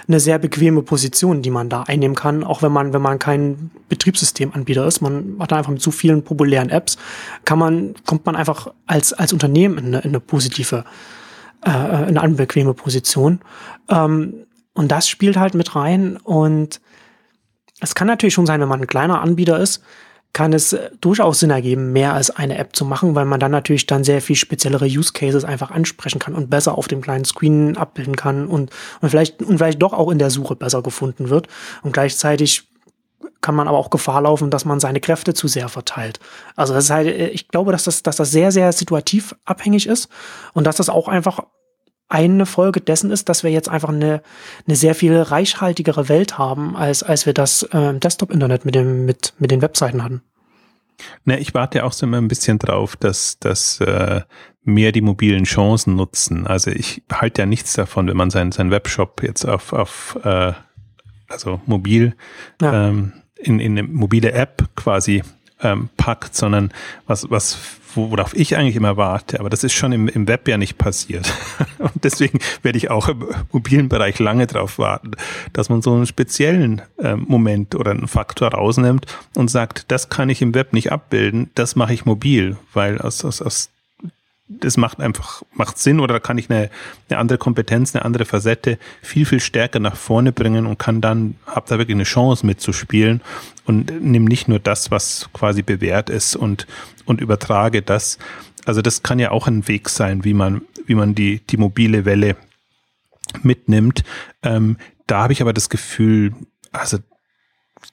[0.08, 3.70] eine sehr bequeme Position, die man da einnehmen kann, auch wenn man, wenn man kein
[3.88, 6.98] Betriebssystemanbieter ist, man hat einfach mit zu vielen populären Apps,
[7.46, 10.86] kann man, kommt man einfach als, als Unternehmen in eine, in eine positive
[11.64, 13.42] äh, eine unbequeme Position.
[13.90, 16.18] Ähm, und das spielt halt mit rein.
[16.18, 16.80] Und
[17.82, 19.84] es kann natürlich schon sein, wenn man ein kleiner Anbieter ist,
[20.32, 23.88] kann es durchaus Sinn ergeben, mehr als eine App zu machen, weil man dann natürlich
[23.88, 27.78] dann sehr viel speziellere Use Cases einfach ansprechen kann und besser auf dem kleinen Screen
[27.78, 28.70] abbilden kann und,
[29.02, 31.48] und vielleicht, und vielleicht doch auch in der Suche besser gefunden wird.
[31.82, 32.69] Und gleichzeitig
[33.42, 36.20] kann man aber auch Gefahr laufen, dass man seine Kräfte zu sehr verteilt.
[36.56, 39.88] Also das ist halt, äh, ich glaube, dass das, dass das sehr, sehr situativ abhängig
[39.88, 40.10] ist
[40.54, 41.42] und dass das auch einfach
[42.10, 44.24] eine Folge dessen ist, dass wir jetzt einfach eine,
[44.68, 49.34] eine sehr viel reichhaltigere Welt haben, als, als wir das äh, Desktop-Internet mit, dem, mit,
[49.38, 50.24] mit den Webseiten hatten.
[51.24, 54.22] Ne, ich warte auch so immer ein bisschen drauf, dass, dass äh,
[54.64, 56.48] mehr die mobilen Chancen nutzen.
[56.48, 60.54] Also ich halte ja nichts davon, wenn man seinen, seinen Webshop jetzt auf, auf äh,
[61.30, 62.16] also mobil
[62.62, 62.90] ja.
[62.90, 65.24] ähm, in, in eine mobile App quasi
[65.62, 66.72] ähm, packt, sondern
[67.06, 67.58] was, was
[67.96, 71.34] worauf ich eigentlich immer warte, aber das ist schon im, im Web ja nicht passiert.
[71.80, 75.12] Und deswegen werde ich auch im mobilen Bereich lange darauf warten,
[75.54, 80.30] dass man so einen speziellen äh, Moment oder einen Faktor rausnimmt und sagt, das kann
[80.30, 83.70] ich im Web nicht abbilden, das mache ich mobil, weil aus, aus, aus
[84.50, 86.72] das macht einfach, macht Sinn oder kann ich eine,
[87.08, 91.36] eine andere Kompetenz, eine andere Facette viel, viel stärker nach vorne bringen und kann dann,
[91.46, 93.22] hab da wirklich eine Chance mitzuspielen
[93.66, 96.66] und nimm nicht nur das, was quasi bewährt ist und,
[97.06, 98.18] und übertrage das.
[98.66, 102.06] Also das kann ja auch ein Weg sein, wie man, wie man die, die mobile
[102.06, 102.36] Welle
[103.44, 104.04] mitnimmt.
[104.42, 106.34] Ähm, da habe ich aber das Gefühl,
[106.72, 106.98] also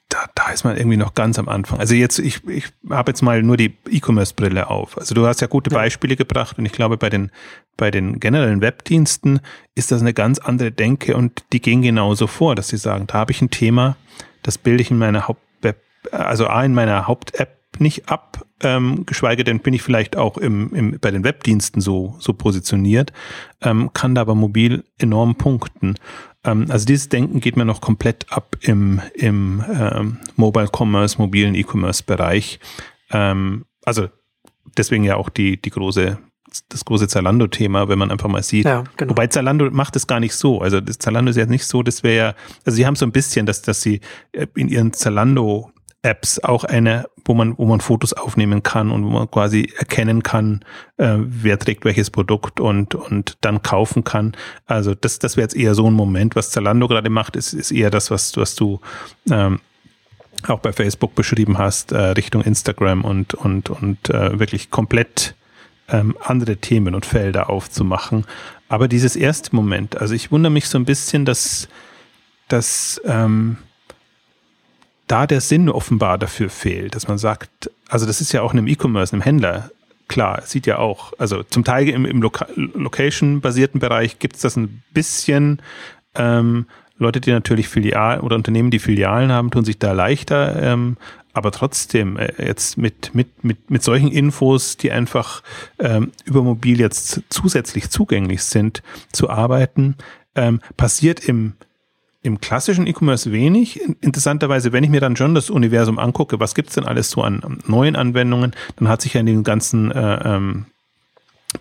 [0.09, 1.79] da, da ist man irgendwie noch ganz am Anfang.
[1.79, 4.97] Also jetzt, ich, ich habe jetzt mal nur die E-Commerce-Brille auf.
[4.97, 7.31] Also du hast ja gute Beispiele gebracht und ich glaube, bei den,
[7.75, 9.41] bei den generellen Webdiensten
[9.75, 13.15] ist das eine ganz andere Denke und die gehen genauso vor, dass sie sagen, da
[13.15, 13.97] habe ich ein Thema,
[14.43, 15.77] das bilde ich in meiner Haupt-Web,
[16.11, 20.73] also A in meiner Haupt-App nicht ab, ähm, geschweige denn bin ich vielleicht auch im,
[20.73, 23.13] im, bei den Webdiensten so, so positioniert,
[23.61, 25.95] ähm, kann da aber mobil enorm punkten.
[26.43, 31.55] Ähm, also dieses Denken geht mir noch komplett ab im, im ähm, Mobile Commerce, mobilen
[31.55, 32.59] E-Commerce-Bereich.
[33.11, 34.07] Ähm, also
[34.77, 36.17] deswegen ja auch die, die große
[36.69, 38.65] das große Zalando-Thema, wenn man einfach mal sieht.
[38.65, 39.11] Ja, genau.
[39.11, 40.61] Wobei Zalando macht es gar nicht so.
[40.61, 43.11] Also das Zalando ist ja nicht so, das wäre ja, also sie haben so ein
[43.11, 43.99] bisschen, dass, dass sie
[44.31, 45.71] äh, in ihren Zalando
[46.07, 50.23] Apps auch eine, wo man, wo man Fotos aufnehmen kann und wo man quasi erkennen
[50.23, 50.63] kann,
[50.95, 54.35] äh, wer trägt welches Produkt und, und dann kaufen kann.
[54.65, 56.37] Also das, das wäre jetzt eher so ein Moment.
[56.37, 58.79] Was Zalando gerade macht, ist, ist eher das, was, was du
[59.29, 59.59] ähm,
[60.47, 65.35] auch bei Facebook beschrieben hast, äh, Richtung Instagram und, und, und äh, wirklich komplett
[65.89, 68.25] ähm, andere Themen und Felder aufzumachen.
[68.69, 71.67] Aber dieses erste Moment, also ich wundere mich so ein bisschen, dass,
[72.47, 73.57] dass ähm,
[75.07, 78.59] da der Sinn offenbar dafür fehlt, dass man sagt, also das ist ja auch in
[78.59, 79.71] einem E-Commerce, einem Händler,
[80.07, 84.55] klar, sieht ja auch, also zum Teil im, im Loca Location-basierten Bereich gibt es das
[84.55, 85.61] ein bisschen.
[86.15, 86.65] Ähm,
[86.97, 90.61] Leute, die natürlich Filialen oder Unternehmen, die Filialen haben, tun sich da leichter.
[90.61, 90.97] Ähm,
[91.33, 95.43] aber trotzdem äh, jetzt mit, mit, mit, mit solchen Infos, die einfach
[95.77, 98.81] ähm, über mobil jetzt zusätzlich zugänglich sind,
[99.11, 99.95] zu arbeiten,
[100.35, 101.53] ähm, passiert im,
[102.21, 103.79] im klassischen E-Commerce wenig.
[104.01, 107.59] Interessanterweise, wenn ich mir dann schon das Universum angucke, was gibt's denn alles so an
[107.65, 110.65] neuen Anwendungen, dann hat sich ja in dem ganzen äh, ähm,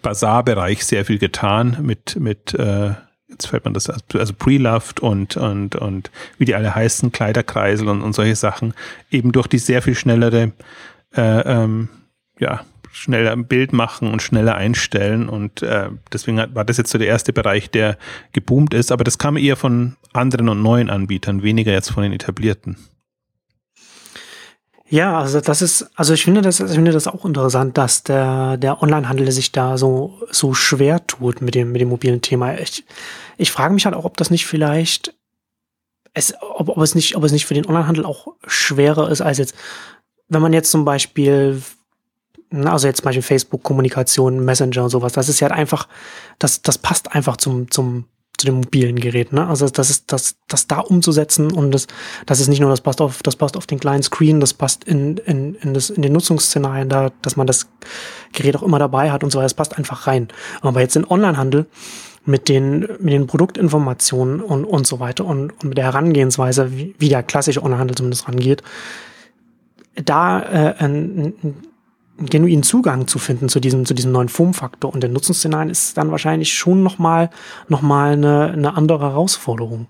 [0.03, 2.95] Bazar-Bereich sehr viel getan mit, mit äh,
[3.29, 8.03] jetzt fällt man das, also Pre-Loved und, und, und wie die alle heißen, Kleiderkreisel und,
[8.03, 8.75] und solche Sachen,
[9.11, 10.53] eben durch die sehr viel schnellere,
[11.15, 11.89] äh, ähm,
[12.39, 12.65] ja,
[12.97, 17.09] schneller ein Bild machen und schneller einstellen und äh, deswegen war das jetzt so der
[17.09, 17.99] erste Bereich, der
[18.33, 22.13] geboomt ist, aber das kam eher von anderen und neuen Anbietern, weniger jetzt von den
[22.13, 22.77] etablierten.
[24.89, 28.57] Ja, also das ist, also ich finde das, ich finde das auch interessant, dass der,
[28.57, 32.57] der Onlinehandel sich da so, so schwer tut mit dem, mit dem mobilen Thema.
[32.59, 32.85] Ich,
[33.37, 35.13] ich frage mich halt auch, ob das nicht vielleicht,
[36.15, 39.39] es, ob, ob es nicht, ob es nicht für den Onlinehandel auch schwerer ist als
[39.39, 39.55] jetzt,
[40.29, 41.61] wenn man jetzt zum Beispiel,
[42.65, 45.89] also jetzt zum Beispiel Facebook-Kommunikation, Messenger und sowas, das ist ja halt einfach,
[46.39, 48.05] das, das passt einfach zum, zum,
[48.39, 49.33] zu dem mobilen Gerät.
[49.33, 49.47] Ne?
[49.47, 51.87] Also das ist das, das da umzusetzen und das,
[52.27, 54.85] das ist nicht nur, das passt auf, das passt auf den kleinen Screen, das passt
[54.85, 57.67] in, in, in, das, in den Nutzungsszenarien da, dass man das
[58.33, 59.47] Gerät auch immer dabei hat und so weiter.
[59.47, 60.29] Das passt einfach rein.
[60.61, 61.67] Aber jetzt in Onlinehandel
[62.27, 66.95] mit den, mit den Produktinformationen und, und so weiter und, und mit der Herangehensweise, wie,
[66.99, 68.63] wie der klassische Onlinehandel zumindest rangeht,
[69.95, 71.55] da äh, ein, ein
[72.19, 76.11] genuinen Zugang zu finden zu diesem, zu diesem neuen Formfaktor und den Nutzungsszenarien ist dann
[76.11, 77.31] wahrscheinlich schon nochmal
[77.69, 79.89] noch mal eine, eine andere Herausforderung.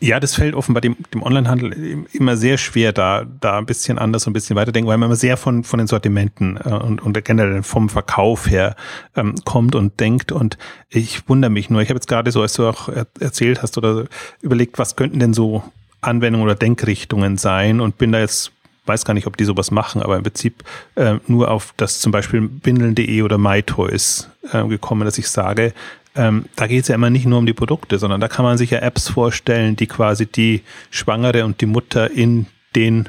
[0.00, 4.26] Ja, das fällt offenbar dem, dem Onlinehandel immer sehr schwer, da, da ein bisschen anders
[4.26, 7.24] und ein bisschen weiterdenken, weil man immer sehr von, von den Sortimenten äh, und, und
[7.24, 8.76] generell vom Verkauf her
[9.16, 10.30] ähm, kommt und denkt.
[10.32, 10.58] Und
[10.90, 12.90] ich wundere mich nur, ich habe jetzt gerade so, als du auch
[13.20, 14.04] erzählt hast oder
[14.42, 15.62] überlegt, was könnten denn so
[16.02, 18.52] Anwendungen oder Denkrichtungen sein und bin da jetzt
[18.86, 20.62] weiß gar nicht, ob die sowas machen, aber im Prinzip
[20.94, 25.72] äh, nur auf das zum Beispiel Bindeln.de oder MyToys äh, gekommen, dass ich sage,
[26.16, 28.58] ähm, da geht es ja immer nicht nur um die Produkte, sondern da kann man
[28.58, 33.08] sich ja Apps vorstellen, die quasi die Schwangere und die Mutter in den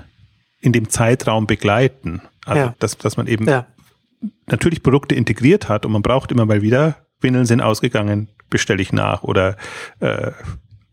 [0.59, 2.21] in dem Zeitraum begleiten.
[2.45, 2.75] Also ja.
[2.79, 3.67] dass, dass man eben ja.
[4.47, 8.91] natürlich Produkte integriert hat und man braucht immer mal wieder, Windeln sind ausgegangen, bestelle ich
[8.91, 9.57] nach oder
[9.99, 10.31] äh,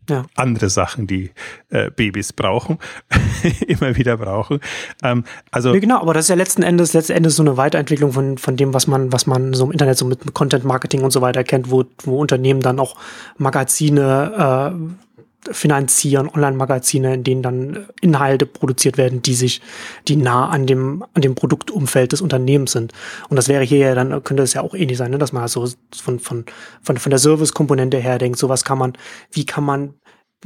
[0.09, 0.23] ja.
[0.35, 1.31] andere Sachen, die
[1.69, 2.79] äh, Babys brauchen,
[3.67, 4.59] immer wieder brauchen.
[5.03, 8.13] Ähm, also ja, genau, aber das ist ja letzten Endes, letzten Endes so eine Weiterentwicklung
[8.13, 11.11] von, von dem, was man, was man so im Internet so mit Content Marketing und
[11.11, 12.95] so weiter kennt, wo, wo Unternehmen dann auch
[13.37, 15.12] Magazine äh,
[15.51, 19.61] finanzieren, Online-Magazine, in denen dann Inhalte produziert werden, die sich,
[20.07, 22.93] die nah an dem, an dem Produktumfeld des Unternehmens sind.
[23.29, 25.17] Und das wäre hier ja dann, könnte es ja auch ähnlich sein, ne?
[25.17, 26.45] dass man so von, von,
[26.81, 28.93] von, von der Service-Komponente her denkt, so was kann man,
[29.31, 29.95] wie kann man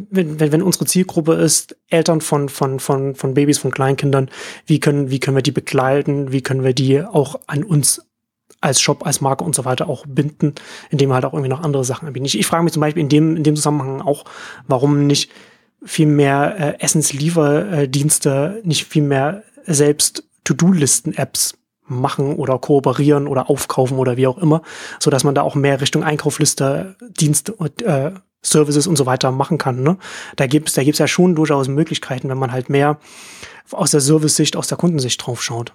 [0.10, 4.30] wenn, wenn, wenn unsere Zielgruppe ist, Eltern von, von, von, von Babys, von Kleinkindern,
[4.66, 8.07] wie können, wie können wir die begleiten, wie können wir die auch an uns
[8.62, 10.56] als Shop, als Marke und so weiter auch binden,
[10.90, 12.26] indem halt auch irgendwie noch andere Sachen anbieten.
[12.26, 14.26] Ich, ich frage mich zum Beispiel in dem, in dem Zusammenhang auch,
[14.68, 15.32] warum nicht
[15.84, 21.58] viel mehr äh, Essenslieferdienste, nicht viel mehr selbst To-Do-Listen-Apps
[21.90, 24.62] machen oder kooperieren oder aufkaufen oder wie auch immer,
[25.00, 29.32] so dass man da auch mehr Richtung Einkaufliste, Dienste und äh, Services und so weiter
[29.32, 29.84] machen kann.
[29.84, 29.98] Ne?
[30.36, 32.98] Da gibt's da gibt's ja schon durchaus Möglichkeiten, wenn man halt mehr
[33.72, 35.74] aus der Service-Sicht, aus der Kundensicht drauf schaut.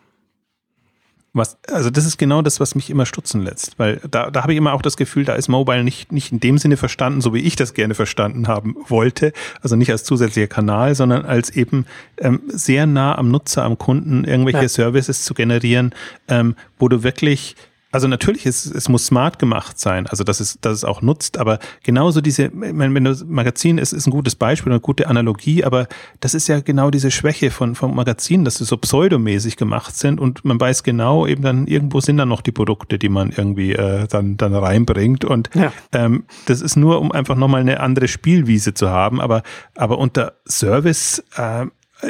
[1.35, 4.53] Was, also das ist genau das, was mich immer stutzen lässt, weil da, da habe
[4.53, 7.33] ich immer auch das Gefühl, da ist Mobile nicht, nicht in dem Sinne verstanden, so
[7.33, 11.87] wie ich das gerne verstanden haben wollte, also nicht als zusätzlicher Kanal, sondern als eben
[12.19, 14.69] ähm, sehr nah am Nutzer, am Kunden irgendwelche ja.
[14.69, 15.95] Services zu generieren,
[16.29, 17.57] ähm, wo du wirklich
[17.93, 21.39] also natürlich, es, es muss smart gemacht sein, also dass es, dass es auch nutzt,
[21.39, 25.63] aber genauso diese, wenn, wenn das Magazin ist, ist ein gutes Beispiel, eine gute Analogie,
[25.63, 25.87] aber
[26.21, 30.21] das ist ja genau diese Schwäche von, vom Magazin, dass sie so pseudomäßig gemacht sind
[30.21, 33.73] und man weiß genau, eben dann irgendwo sind dann noch die Produkte, die man irgendwie
[33.73, 35.71] äh, dann, dann reinbringt und ja.
[35.93, 39.43] ähm, das ist nur, um einfach nochmal eine andere Spielwiese zu haben, aber,
[39.77, 41.67] aber unter Service, äh,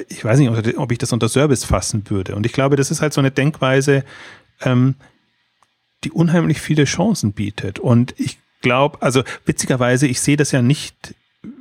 [0.08, 3.02] ich weiß nicht, ob ich das unter Service fassen würde und ich glaube, das ist
[3.02, 4.04] halt so eine Denkweise,
[4.64, 4.94] ähm,
[6.04, 7.78] die unheimlich viele Chancen bietet.
[7.78, 11.14] Und ich glaube, also witzigerweise, ich sehe das ja nicht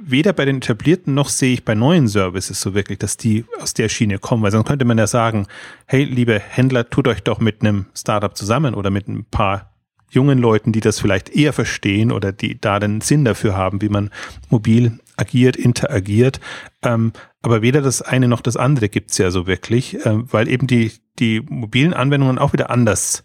[0.03, 3.73] weder bei den etablierten noch sehe ich bei neuen Services so wirklich, dass die aus
[3.73, 5.47] der Schiene kommen, weil sonst könnte man ja sagen,
[5.85, 9.71] hey, liebe Händler, tut euch doch mit einem Startup zusammen oder mit ein paar
[10.11, 13.89] jungen Leuten, die das vielleicht eher verstehen oder die da den Sinn dafür haben, wie
[13.89, 14.11] man
[14.49, 16.39] mobil agiert, interagiert.
[16.83, 20.67] Ähm, aber weder das eine noch das andere gibt's ja so wirklich, äh, weil eben
[20.67, 23.23] die, die mobilen Anwendungen auch wieder anders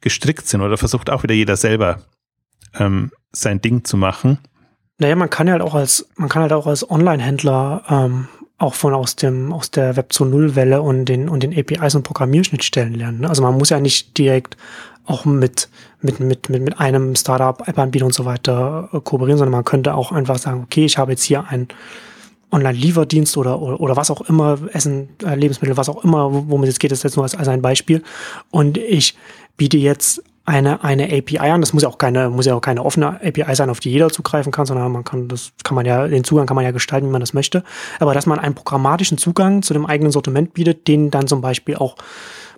[0.00, 2.00] gestrickt sind oder versucht auch wieder jeder selber
[2.78, 4.38] ähm, sein Ding zu machen.
[4.98, 8.28] Naja, man kann halt auch als, man kann halt auch als Online-Händler ähm,
[8.58, 12.02] auch von aus dem, aus der Web 2.0 Welle und den, und den APIs und
[12.02, 13.20] Programmierschnittstellen lernen.
[13.20, 13.28] Ne?
[13.28, 14.58] Also man muss ja nicht direkt
[15.06, 15.70] auch mit,
[16.02, 19.94] mit, mit, mit, mit einem Startup, App-Anbieter und so weiter äh, kooperieren, sondern man könnte
[19.94, 21.68] auch einfach sagen, okay, ich habe jetzt hier ein
[22.52, 26.78] Online-Lieferdienst oder, oder, oder was auch immer, Essen, äh, Lebensmittel, was auch immer, womit es
[26.78, 28.02] geht, ist jetzt nur als, als ein Beispiel.
[28.50, 29.16] Und ich
[29.56, 31.60] biete jetzt eine, eine API an.
[31.60, 34.10] Das muss ja auch keine, muss ja auch keine offene API sein, auf die jeder
[34.10, 37.06] zugreifen kann, sondern man kann, das kann man ja, den Zugang kann man ja gestalten,
[37.06, 37.62] wie man das möchte.
[37.98, 41.76] Aber dass man einen programmatischen Zugang zu dem eigenen Sortiment bietet, den dann zum Beispiel
[41.76, 41.96] auch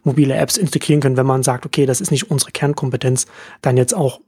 [0.05, 3.26] mobile Apps integrieren können, wenn man sagt, okay, das ist nicht unsere Kernkompetenz,
[3.61, 4.20] dann jetzt auch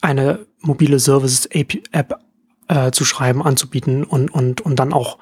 [0.00, 2.18] eine mobile Services App
[2.68, 5.18] äh, zu schreiben, anzubieten und, und, und dann auch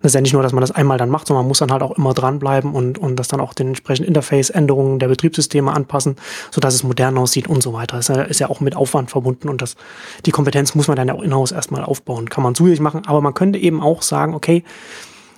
[0.00, 1.72] das ist ja nicht nur, dass man das einmal dann macht, sondern man muss dann
[1.72, 6.16] halt auch immer dranbleiben und, und das dann auch den entsprechenden Interface-Änderungen der Betriebssysteme anpassen,
[6.50, 7.96] sodass es modern aussieht und so weiter.
[7.96, 9.76] Das ist ja auch mit Aufwand verbunden und das,
[10.24, 12.28] die Kompetenz muss man dann ja auch in-house erstmal aufbauen.
[12.28, 14.64] Kann man zusätzlich machen, aber man könnte eben auch sagen, okay,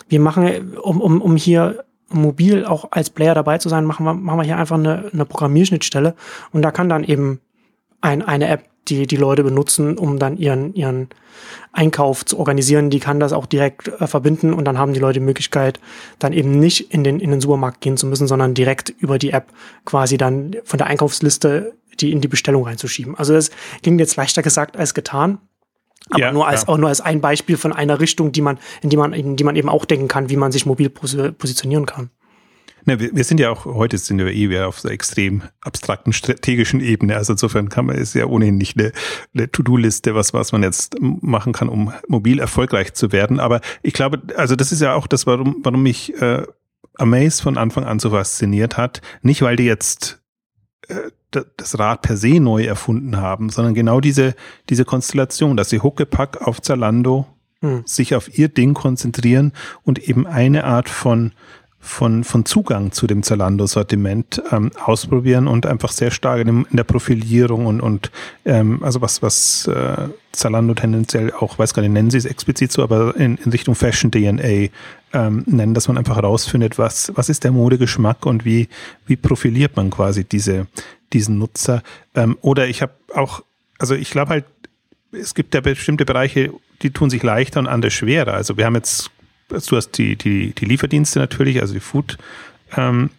[0.09, 4.15] wir machen, um, um, um hier mobil auch als Player dabei zu sein, machen wir,
[4.15, 6.15] machen wir hier einfach eine, eine Programmierschnittstelle
[6.53, 7.41] und da kann dann eben
[8.01, 11.09] ein, eine App die die Leute benutzen, um dann ihren, ihren
[11.73, 12.91] Einkauf zu organisieren.
[12.91, 15.81] Die kann das auch direkt äh, verbinden und dann haben die Leute die Möglichkeit,
[16.19, 19.31] dann eben nicht in den, in den Supermarkt gehen zu müssen, sondern direkt über die
[19.31, 19.53] App
[19.85, 23.17] quasi dann von der Einkaufsliste die in die Bestellung reinzuschieben.
[23.17, 23.51] Also das
[23.83, 25.39] klingt jetzt leichter gesagt als getan.
[26.11, 26.69] Aber ja, nur als, ja.
[26.69, 29.45] auch nur als ein Beispiel von einer Richtung, die man, in die man, in die
[29.45, 32.11] man eben auch denken kann, wie man sich mobil positionieren kann.
[32.89, 36.15] Ne, wir, wir, sind ja auch, heute sind wir eh wieder auf der extrem abstrakten
[36.15, 37.17] strategischen Ebene.
[37.17, 38.93] Also insofern kann man, ist ja ohnehin nicht eine,
[39.35, 43.41] eine To-Do-Liste, was, was man jetzt machen kann, um mobil erfolgreich zu werden.
[43.41, 46.45] Aber ich glaube, also das ist ja auch das, warum, warum mich äh,
[46.97, 49.03] Amaze von Anfang an so fasziniert hat.
[49.21, 50.23] Nicht, weil die jetzt
[50.89, 51.11] äh,
[51.59, 54.35] das Rad per se neu erfunden haben, sondern genau diese,
[54.71, 57.27] diese Konstellation, dass sie Huckepack auf Zalando
[57.61, 57.83] hm.
[57.85, 61.33] sich auf ihr Ding konzentrieren und eben eine Art von
[61.81, 67.67] von, von Zugang zu dem Zalando-Sortiment ähm, ausprobieren und einfach sehr stark in, der Profilierung
[67.67, 68.11] und, und
[68.45, 72.73] ähm, also was, was äh, Zalando tendenziell auch, weiß gar nicht, nennen sie es explizit
[72.73, 74.69] so, aber in, in Richtung Fashion DNA
[75.13, 78.69] ähm, nennen, dass man einfach herausfindet, was, was ist der Modegeschmack und wie,
[79.07, 80.67] wie profiliert man quasi diese,
[81.13, 81.83] diesen Nutzer.
[82.15, 83.43] Ähm, oder ich habe auch,
[83.79, 84.45] also ich glaube halt,
[85.13, 86.53] es gibt ja bestimmte Bereiche,
[86.83, 88.35] die tun sich leichter und andere schwerer.
[88.35, 89.11] Also wir haben jetzt
[89.49, 92.19] du hast die, die, die Lieferdienste natürlich, also die Food,
[92.77, 93.11] ähm,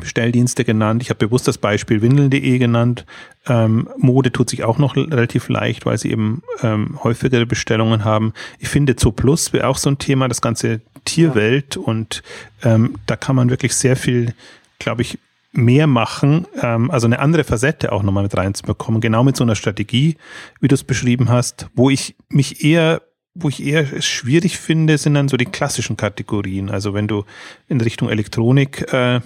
[0.00, 1.02] Bestelldienste genannt.
[1.02, 3.06] Ich habe bewusst das Beispiel windeln.de genannt.
[3.46, 8.32] Ähm, Mode tut sich auch noch relativ leicht, weil sie eben ähm, häufigere Bestellungen haben.
[8.58, 12.22] Ich finde Zo Plus wäre auch so ein Thema, das ganze Tierwelt und
[12.62, 14.34] ähm, da kann man wirklich sehr viel,
[14.78, 15.18] glaube ich,
[15.52, 19.54] mehr machen, ähm, also eine andere Facette auch nochmal mit reinzubekommen, genau mit so einer
[19.54, 20.16] Strategie,
[20.60, 23.02] wie du es beschrieben hast, wo ich mich eher
[23.34, 26.70] wo ich eher es schwierig finde, sind dann so die klassischen Kategorien.
[26.70, 27.24] Also wenn du
[27.68, 29.20] in Richtung Elektronik, äh,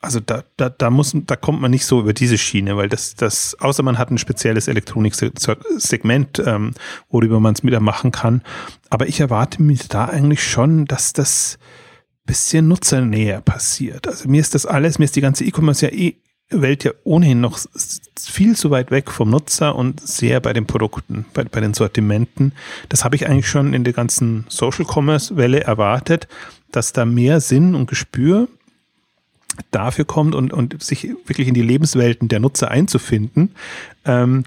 [0.00, 3.14] also da, da, da muss, da kommt man nicht so über diese Schiene, weil das,
[3.14, 6.74] das, außer man hat ein spezielles Elektroniksegment, ähm,
[7.08, 8.42] worüber man es wieder machen kann.
[8.90, 11.58] Aber ich erwarte mir da eigentlich schon, dass das
[12.26, 14.06] bisschen nutzernäher passiert.
[14.08, 16.16] Also mir ist das alles, mir ist die ganze E-Commerce ja eh
[16.50, 17.58] Welt ja ohnehin noch
[18.18, 22.52] viel zu weit weg vom Nutzer und sehr bei den Produkten, bei, bei den Sortimenten.
[22.88, 26.28] Das habe ich eigentlich schon in der ganzen Social Commerce Welle erwartet,
[26.70, 28.48] dass da mehr Sinn und Gespür
[29.70, 33.54] dafür kommt und, und sich wirklich in die Lebenswelten der Nutzer einzufinden.
[34.04, 34.44] Ähm,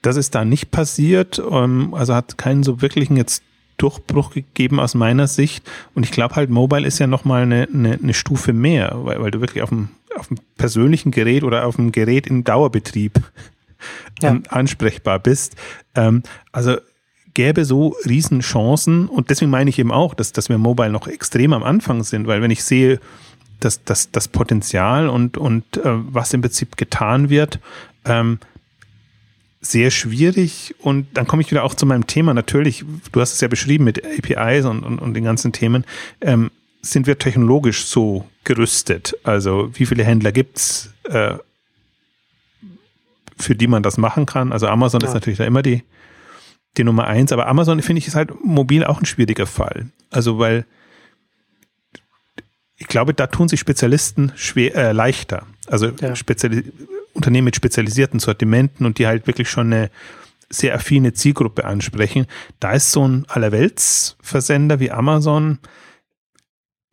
[0.00, 3.42] das ist da nicht passiert, ähm, also hat keinen so wirklichen jetzt
[3.76, 5.68] Durchbruch gegeben aus meiner Sicht.
[5.94, 9.30] Und ich glaube halt, Mobile ist ja nochmal eine, eine, eine Stufe mehr, weil, weil
[9.30, 13.20] du wirklich auf dem, auf dem persönlichen Gerät oder auf dem Gerät in Dauerbetrieb
[14.20, 14.30] ja.
[14.30, 15.56] Ähm, ansprechbar bist.
[15.94, 16.76] Ähm, also
[17.34, 21.52] gäbe so Riesenchancen und deswegen meine ich eben auch, dass, dass wir Mobile noch extrem
[21.52, 23.00] am Anfang sind, weil wenn ich sehe,
[23.60, 27.58] dass, dass das Potenzial und, und äh, was im Prinzip getan wird,
[28.04, 28.38] ähm,
[29.62, 32.34] sehr schwierig und dann komme ich wieder auch zu meinem Thema.
[32.34, 35.84] Natürlich, du hast es ja beschrieben mit APIs und, und, und den ganzen Themen.
[36.20, 36.50] Ähm,
[36.82, 39.16] sind wir technologisch so gerüstet?
[39.22, 41.36] Also wie viele Händler gibt's, äh,
[43.38, 44.52] für die man das machen kann?
[44.52, 45.06] Also Amazon ja.
[45.06, 45.84] ist natürlich da immer die,
[46.76, 49.86] die Nummer eins, aber Amazon finde ich ist halt mobil auch ein schwieriger Fall.
[50.10, 50.66] Also weil
[52.78, 55.46] ich glaube, da tun sich Spezialisten schwer, äh, leichter.
[55.68, 56.16] Also ja.
[56.16, 56.64] Speziali
[57.14, 59.90] Unternehmen mit spezialisierten Sortimenten und die halt wirklich schon eine
[60.50, 62.26] sehr affine Zielgruppe ansprechen.
[62.60, 65.58] Da ist so ein Allerweltsversender wie Amazon,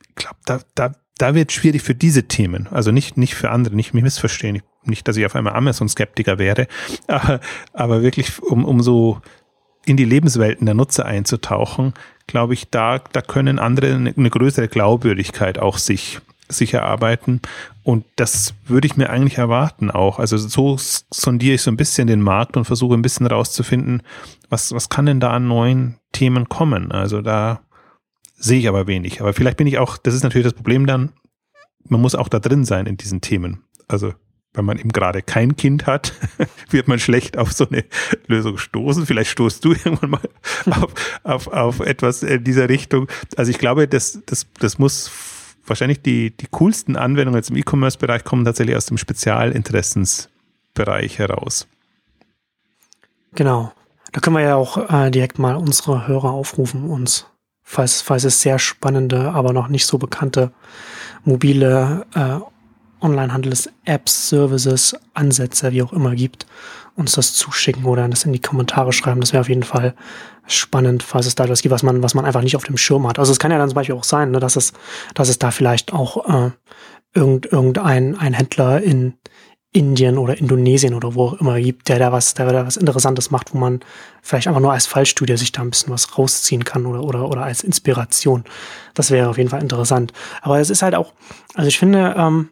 [0.07, 2.67] ich glaube, da, da, da wird schwierig für diese Themen.
[2.71, 4.61] Also nicht, nicht für andere, nicht mich missverstehen.
[4.83, 6.67] Nicht, dass ich auf einmal Amazon-Skeptiker wäre,
[7.07, 7.41] aber,
[7.73, 9.21] aber wirklich, um, um so
[9.85, 11.93] in die Lebenswelten der Nutzer einzutauchen,
[12.27, 17.41] glaube ich, da, da können andere eine, eine größere Glaubwürdigkeit auch sich sich erarbeiten.
[17.89, 20.19] Und das würde ich mir eigentlich erwarten auch.
[20.19, 24.03] Also so sondiere ich so ein bisschen den Markt und versuche ein bisschen rauszufinden,
[24.47, 26.91] was, was kann denn da an neuen Themen kommen.
[26.91, 27.61] Also da
[28.35, 29.21] sehe ich aber wenig.
[29.21, 31.13] Aber vielleicht bin ich auch, das ist natürlich das Problem dann,
[31.87, 33.63] man muss auch da drin sein in diesen Themen.
[33.87, 34.13] Also
[34.53, 36.13] wenn man eben gerade kein Kind hat,
[36.69, 37.85] wird man schlecht auf so eine
[38.27, 39.07] Lösung stoßen.
[39.07, 40.21] Vielleicht stoßt du irgendwann mal
[40.69, 43.07] auf, auf, auf etwas in dieser Richtung.
[43.35, 45.09] Also ich glaube, das, das, das muss
[45.69, 51.67] wahrscheinlich die, die coolsten Anwendungen jetzt im E-Commerce-Bereich kommen tatsächlich aus dem Spezialinteressensbereich heraus.
[53.33, 53.71] Genau.
[54.11, 57.27] Da können wir ja auch äh, direkt mal unsere Hörer aufrufen, uns,
[57.61, 60.51] falls, falls es sehr spannende, aber noch nicht so bekannte
[61.23, 62.39] mobile äh,
[63.01, 66.47] Onlinehandels, Apps, Services, Ansätze, wie auch immer gibt,
[66.95, 69.21] uns das zuschicken oder das in die Kommentare schreiben.
[69.21, 69.93] Das wäre auf jeden Fall
[70.49, 73.07] spannend, falls es da etwas gibt, was man, was man einfach nicht auf dem Schirm
[73.07, 73.19] hat.
[73.19, 74.73] Also es kann ja dann zum Beispiel auch sein, ne, dass es,
[75.13, 76.51] dass es da vielleicht auch äh,
[77.13, 79.13] irgend, irgendein ein Händler in
[79.71, 83.29] Indien oder Indonesien oder wo auch immer gibt, der da was, der da was Interessantes
[83.29, 83.81] macht, wo man
[84.23, 87.43] vielleicht einfach nur als Fallstudie sich da ein bisschen was rausziehen kann oder, oder, oder
[87.43, 88.45] als Inspiration.
[88.95, 90.11] Das wäre auf jeden Fall interessant.
[90.41, 91.13] Aber es ist halt auch,
[91.53, 92.49] also ich finde, ähm,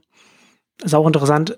[0.84, 1.58] ist auch interessant,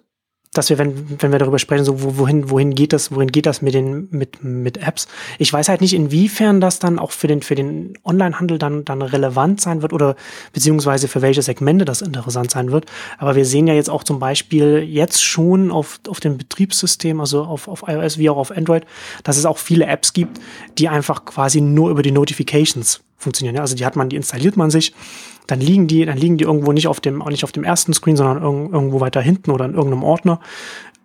[0.54, 3.62] dass wir, wenn, wenn wir darüber sprechen, so wohin, wohin geht das, wohin geht das
[3.62, 5.08] mit den, mit, mit Apps?
[5.38, 9.04] Ich weiß halt nicht, inwiefern das dann auch für den, für den Onlinehandel dann, dann
[9.04, 10.16] relevant sein wird oder
[10.52, 12.86] beziehungsweise für welche Segmente das interessant sein wird.
[13.20, 17.44] Aber wir sehen ja jetzt auch zum Beispiel jetzt schon auf, auf dem Betriebssystem, also
[17.44, 18.86] auf, auf iOS wie auch auf Android,
[19.24, 20.40] dass es auch viele Apps gibt,
[20.80, 23.60] die einfach quasi nur über die Notifications funktionieren.
[23.60, 24.96] Also die hat man, die installiert man sich
[25.50, 27.94] dann liegen die, dann liegen die irgendwo nicht auf dem, auch nicht auf dem ersten
[27.94, 30.40] Screen, sondern irgendwo weiter hinten oder in irgendeinem Ordner.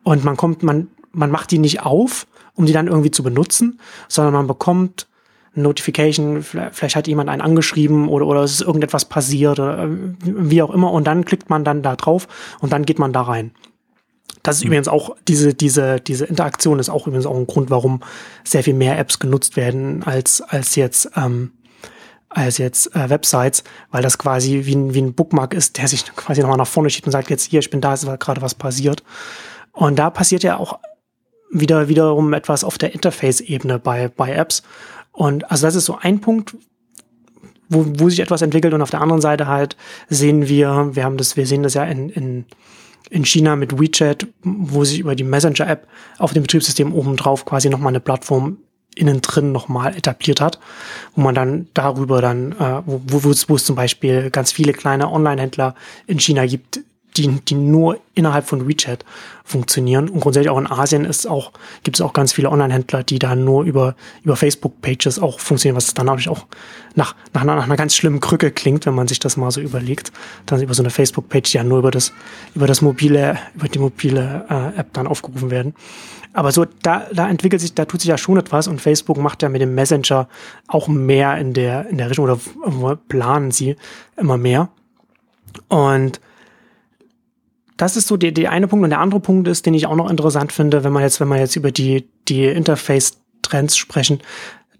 [0.02, 3.80] Und man kommt, man, man macht die nicht auf, um die dann irgendwie zu benutzen,
[4.08, 5.08] sondern man bekommt
[5.54, 9.88] Notification, vielleicht hat jemand einen angeschrieben oder, oder es ist irgendetwas passiert oder äh,
[10.24, 12.26] wie auch immer und dann klickt man dann da drauf
[12.60, 13.52] und dann geht man da rein.
[14.42, 14.66] Das ist mhm.
[14.66, 18.00] übrigens auch, diese, diese, diese Interaktion ist auch übrigens auch ein Grund, warum
[18.42, 21.52] sehr viel mehr Apps genutzt werden als, als jetzt ähm,
[22.34, 26.04] als jetzt äh, Websites, weil das quasi wie ein, wie ein Bookmark ist, der sich
[26.16, 28.54] quasi nochmal nach vorne schiebt und sagt, jetzt hier, ich bin da, ist gerade was
[28.54, 29.02] passiert.
[29.72, 30.78] Und da passiert ja auch
[31.50, 34.62] wieder wiederum etwas auf der Interface-Ebene bei, bei Apps.
[35.12, 36.56] Und also das ist so ein Punkt,
[37.68, 39.76] wo, wo sich etwas entwickelt und auf der anderen Seite halt
[40.08, 42.44] sehen wir, wir haben das, wir sehen das ja in, in,
[43.10, 45.86] in China mit WeChat, wo sich über die Messenger-App
[46.18, 48.58] auf dem Betriebssystem obendrauf quasi nochmal eine Plattform
[48.94, 50.58] innen drin nochmal etabliert hat,
[51.14, 55.10] wo man dann darüber dann, äh, wo, wo, wo es zum Beispiel ganz viele kleine
[55.10, 55.74] Online-Händler
[56.06, 56.80] in China gibt,
[57.16, 59.04] die, die nur innerhalb von WeChat
[59.44, 60.08] funktionieren.
[60.08, 63.36] Und grundsätzlich auch in Asien ist auch, gibt es auch ganz viele Online-Händler, die da
[63.36, 66.46] nur über, über Facebook-Pages auch funktionieren, was dann natürlich auch
[66.94, 70.12] nach, nach, nach einer ganz schlimmen Krücke klingt, wenn man sich das mal so überlegt.
[70.46, 72.12] Dann über so eine Facebook-Page, die ja nur über das,
[72.54, 75.74] über das mobile, über die mobile äh, App dann aufgerufen werden.
[76.34, 79.42] Aber so, da, da entwickelt sich, da tut sich ja schon etwas und Facebook macht
[79.42, 80.28] ja mit dem Messenger
[80.66, 83.76] auch mehr in der, in der Richtung oder planen sie
[84.16, 84.68] immer mehr.
[85.68, 86.20] Und
[87.76, 88.82] das ist so der, der eine Punkt.
[88.82, 91.28] Und der andere Punkt ist, den ich auch noch interessant finde, wenn man jetzt, wenn
[91.28, 94.20] man jetzt über die, die Interface-Trends sprechen,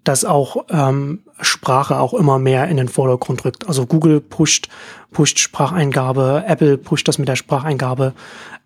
[0.05, 3.67] dass auch ähm, Sprache auch immer mehr in den Vordergrund rückt.
[3.67, 4.69] Also Google pusht,
[5.11, 8.13] pusht Spracheingabe, Apple pusht das mit der Spracheingabe.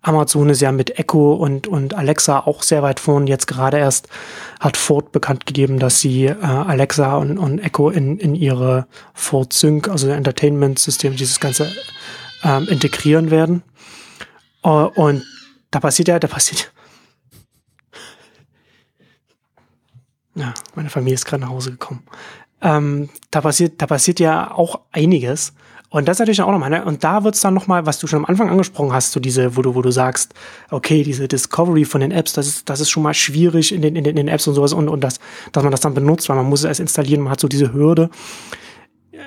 [0.02, 3.26] Amazon ist ja mit Echo und, und Alexa auch sehr weit vorn.
[3.26, 4.08] Jetzt gerade erst
[4.60, 9.52] hat Ford bekannt gegeben, dass sie äh, Alexa und, und Echo in, in ihre Ford
[9.52, 11.70] Sync, also Entertainment-System, dieses Ganze
[12.44, 13.62] ähm, integrieren werden.
[14.62, 15.24] Uh, und
[15.70, 16.70] da passiert ja, da passiert,
[20.40, 22.02] Ja, meine Familie ist gerade nach Hause gekommen.
[22.62, 25.52] Ähm, da passiert, da passiert ja auch einiges.
[25.90, 26.84] Und das ist natürlich auch nochmal, ne?
[26.84, 29.62] und da wird's dann nochmal, was du schon am Anfang angesprochen hast, so diese, wo
[29.62, 30.34] du, wo du sagst,
[30.70, 33.96] okay, diese Discovery von den Apps, das ist, das ist schon mal schwierig in den,
[33.96, 35.18] in den, in den Apps und sowas und, und das,
[35.50, 37.72] dass man das dann benutzt, weil man muss es erst installieren, man hat so diese
[37.74, 38.08] Hürde.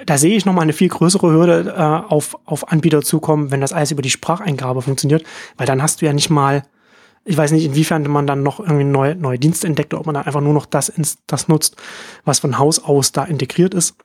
[0.05, 3.73] Da sehe ich nochmal eine viel größere Hürde äh, auf, auf Anbieter zukommen, wenn das
[3.73, 5.23] alles über die Spracheingabe funktioniert,
[5.57, 6.63] weil dann hast du ja nicht mal
[7.25, 10.15] ich weiß nicht, inwiefern man dann noch irgendwie neue, neue Dienste entdeckt oder ob man
[10.15, 10.91] dann einfach nur noch das,
[11.27, 11.77] das nutzt,
[12.25, 13.95] was von Haus aus da integriert ist.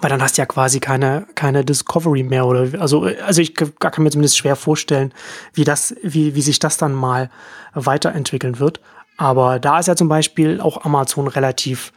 [0.00, 4.02] Weil dann hast du ja quasi keine, keine Discovery mehr oder, also, also ich kann
[4.02, 5.12] mir zumindest schwer vorstellen,
[5.52, 7.30] wie das, wie, wie sich das dann mal
[7.74, 8.80] weiterentwickeln wird.
[9.18, 11.92] Aber da ist ja zum Beispiel auch Amazon relativ,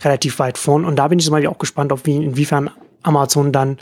[0.00, 0.86] relativ weit vorn.
[0.86, 2.70] Und da bin ich zum Beispiel auch gespannt, ob wie, inwiefern
[3.02, 3.76] Amazon dann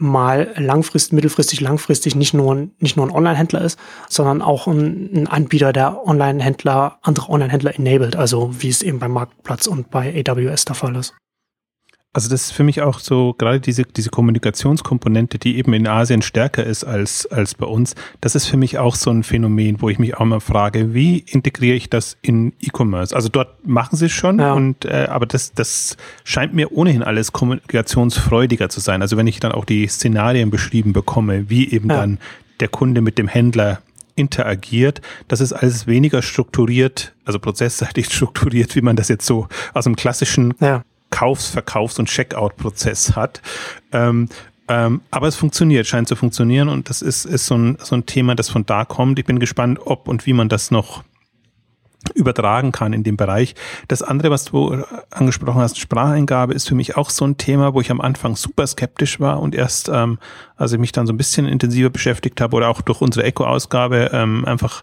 [0.00, 3.78] mal langfristig, mittelfristig, langfristig nicht nur, nicht nur ein Online-Händler ist,
[4.08, 9.12] sondern auch ein, ein Anbieter, der Online-Händler, andere Online-Händler enabled, also wie es eben beim
[9.12, 11.14] Marktplatz und bei AWS der Fall ist.
[12.12, 16.22] Also das ist für mich auch so, gerade diese, diese Kommunikationskomponente, die eben in Asien
[16.22, 19.88] stärker ist als, als bei uns, das ist für mich auch so ein Phänomen, wo
[19.90, 23.14] ich mich auch mal frage, wie integriere ich das in E-Commerce?
[23.14, 24.54] Also dort machen sie es schon, ja.
[24.54, 29.02] und, äh, aber das, das scheint mir ohnehin alles kommunikationsfreudiger zu sein.
[29.02, 32.00] Also wenn ich dann auch die Szenarien beschrieben bekomme, wie eben ja.
[32.00, 32.18] dann
[32.58, 33.82] der Kunde mit dem Händler
[34.16, 35.00] interagiert.
[35.28, 39.96] Das ist alles weniger strukturiert, also prozessseitig strukturiert, wie man das jetzt so aus dem
[39.96, 40.82] klassischen ja.
[41.10, 43.42] Kaufs-, Verkaufs- und Checkout-Prozess hat.
[43.92, 44.28] Ähm,
[44.68, 48.06] ähm, aber es funktioniert, scheint zu funktionieren und das ist, ist so, ein, so ein
[48.06, 49.18] Thema, das von da kommt.
[49.18, 51.02] Ich bin gespannt, ob und wie man das noch
[52.14, 53.54] übertragen kann in dem Bereich.
[53.88, 57.80] Das andere, was du angesprochen hast, Spracheingabe, ist für mich auch so ein Thema, wo
[57.80, 60.18] ich am Anfang super skeptisch war und erst, ähm,
[60.56, 64.10] als ich mich dann so ein bisschen intensiver beschäftigt habe oder auch durch unsere Echo-Ausgabe
[64.12, 64.82] ähm, einfach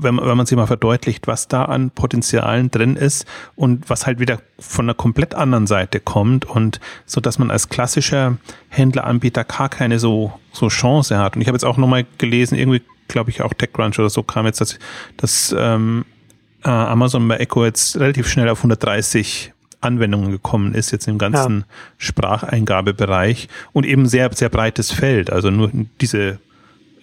[0.00, 3.26] wenn man, wenn man sich mal verdeutlicht, was da an Potenzialen drin ist
[3.56, 7.68] und was halt wieder von einer komplett anderen Seite kommt und so, dass man als
[7.68, 8.38] klassischer
[8.68, 11.36] Händleranbieter gar keine so, so Chance hat.
[11.36, 14.46] Und ich habe jetzt auch nochmal gelesen, irgendwie glaube ich auch TechCrunch oder so kam
[14.46, 14.78] jetzt, dass,
[15.16, 16.04] dass ähm,
[16.64, 21.60] äh, Amazon bei Echo jetzt relativ schnell auf 130 Anwendungen gekommen ist, jetzt im ganzen
[21.60, 21.66] ja.
[21.98, 25.30] Spracheingabebereich und eben sehr, sehr breites Feld.
[25.30, 25.70] Also nur
[26.00, 26.38] diese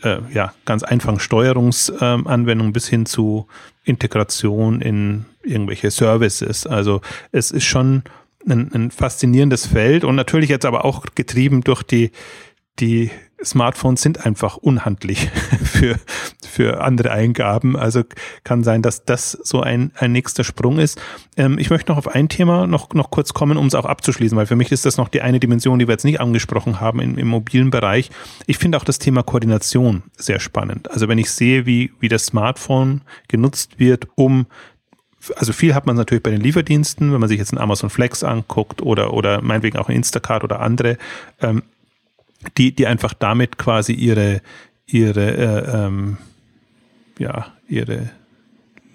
[0.04, 3.48] äh, ja, ganz einfachen Steuerungsanwendungen bis hin zu
[3.84, 6.68] Integration in irgendwelche Services.
[6.68, 8.04] Also es ist schon
[8.48, 12.12] ein, ein faszinierendes Feld und natürlich jetzt aber auch getrieben durch die,
[12.80, 13.12] die
[13.44, 15.30] Smartphones sind einfach unhandlich
[15.64, 15.96] für,
[16.46, 17.76] für andere Eingaben.
[17.76, 18.04] Also
[18.44, 21.02] kann sein, dass das so ein, ein nächster Sprung ist.
[21.38, 24.38] Ähm, ich möchte noch auf ein Thema noch, noch kurz kommen, um es auch abzuschließen,
[24.38, 27.00] weil für mich ist das noch die eine Dimension, die wir jetzt nicht angesprochen haben
[27.00, 28.10] im, im mobilen Bereich.
[28.46, 30.92] Ich finde auch das Thema Koordination sehr spannend.
[30.92, 34.48] Also wenn ich sehe, wie, wie das Smartphone genutzt wird, um
[35.36, 38.24] also viel hat man natürlich bei den Lieferdiensten, wenn man sich jetzt einen Amazon Flex
[38.24, 40.98] anguckt oder, oder meinetwegen auch ein Instacart oder andere.
[41.42, 41.64] Ähm,
[42.58, 44.42] die, die einfach damit quasi ihre,
[44.86, 46.18] ihre, äh, ähm,
[47.18, 48.10] ja, ihre,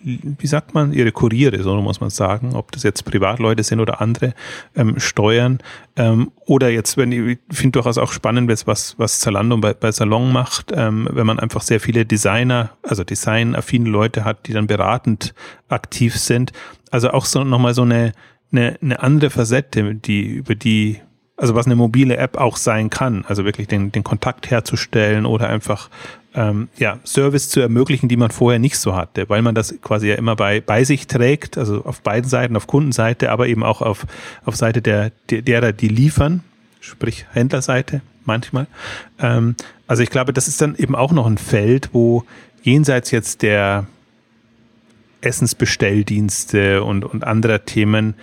[0.02, 4.00] wie sagt man, ihre Kuriere, so muss man sagen, ob das jetzt Privatleute sind oder
[4.00, 4.34] andere,
[4.76, 5.58] ähm, steuern.
[5.96, 10.32] Ähm, oder jetzt, wenn ich finde durchaus auch spannend, was, was Zalando bei, bei Salon
[10.32, 15.34] macht, ähm, wenn man einfach sehr viele Designer, also designaffine Leute hat, die dann beratend
[15.68, 16.52] aktiv sind.
[16.90, 18.12] Also auch so nochmal so eine,
[18.52, 21.00] eine, eine andere Facette, die, über die
[21.36, 25.48] also was eine mobile App auch sein kann, also wirklich den, den Kontakt herzustellen oder
[25.48, 25.90] einfach
[26.34, 30.08] ähm, ja, Service zu ermöglichen, die man vorher nicht so hatte, weil man das quasi
[30.08, 33.82] ja immer bei, bei sich trägt, also auf beiden Seiten, auf Kundenseite, aber eben auch
[33.82, 34.06] auf,
[34.44, 36.42] auf Seite der, der, derer, die liefern,
[36.80, 38.66] sprich Händlerseite manchmal.
[39.18, 39.56] Ähm,
[39.86, 42.24] also ich glaube, das ist dann eben auch noch ein Feld, wo
[42.62, 43.86] jenseits jetzt der
[45.20, 48.14] Essensbestelldienste und, und anderer Themen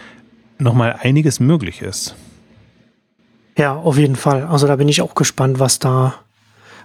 [0.60, 2.16] nochmal einiges möglich ist.
[3.58, 4.44] Ja, auf jeden Fall.
[4.44, 6.16] Also da bin ich auch gespannt, was da,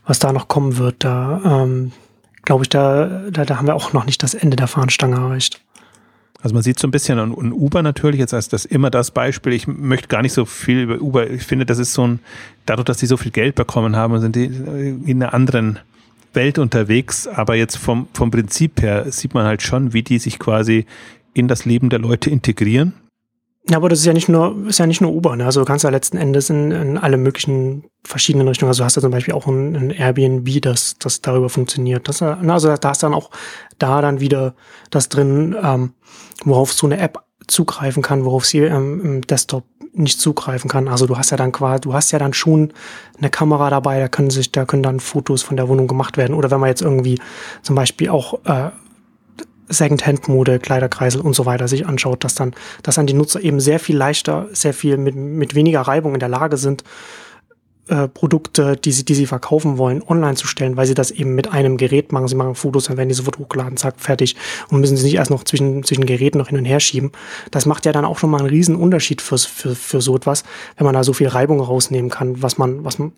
[0.05, 1.05] was da noch kommen wird.
[1.05, 1.93] Da ähm,
[2.45, 5.61] glaube ich, da, da, da haben wir auch noch nicht das Ende der Fahnenstange erreicht.
[6.43, 9.53] Also man sieht so ein bisschen an, Uber natürlich jetzt als das immer das Beispiel.
[9.53, 11.31] Ich möchte gar nicht so viel über Uber.
[11.31, 12.21] Ich finde, das ist so ein,
[12.67, 15.79] dadurch, dass sie so viel Geld bekommen haben, sind die in einer anderen
[16.35, 17.27] Welt unterwegs.
[17.27, 20.87] Aber jetzt vom, vom Prinzip her sieht man halt schon, wie die sich quasi
[21.33, 22.93] in das Leben der Leute integrieren
[23.69, 25.45] Ja, aber das ist ja nicht nur, ist ja nicht nur Uber, ne?
[25.45, 28.69] Also du kannst ja letzten Endes in, in alle möglichen verschiedenen Richtungen.
[28.69, 32.09] Also du hast ja zum Beispiel auch ein, ein Airbnb, das, das darüber funktioniert.
[32.09, 33.31] Das, ne, also da hast dann auch
[33.79, 34.55] da dann wieder
[34.91, 35.95] das drin, ähm,
[36.45, 40.87] worauf so eine App zugreifen kann, worauf sie ähm, im Desktop nicht zugreifen kann.
[40.87, 42.73] Also du hast ja dann quasi, du hast ja dann schon
[43.19, 46.35] eine Kamera dabei, da können sich, da können dann Fotos von der Wohnung gemacht werden.
[46.35, 47.19] Oder wenn man jetzt irgendwie
[47.63, 48.71] zum Beispiel auch äh,
[49.69, 53.81] Second-Hand-Mode, Kleiderkreisel und so weiter sich anschaut, dass dann, dass dann die Nutzer eben sehr
[53.81, 56.85] viel leichter, sehr viel mit, mit weniger Reibung in der Lage sind,
[57.89, 61.37] äh, Produkte, die sie, die sie verkaufen wollen, online zu stellen, weil sie das eben
[61.37, 62.27] mit einem Gerät machen.
[62.27, 64.35] Sie machen Fotos, dann werden die sofort hochgeladen, zack, fertig
[64.71, 67.13] und müssen sie nicht erst noch zwischen, zwischen Geräten noch hin und her schieben.
[67.53, 70.43] Das macht ja dann auch schon mal einen riesen Unterschied fürs, für, für so etwas,
[70.77, 73.13] wenn man da so viel Reibung rausnehmen kann, was man, was man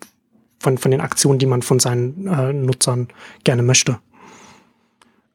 [0.59, 3.07] von, von den Aktionen, die man von seinen äh, Nutzern
[3.43, 3.97] gerne möchte.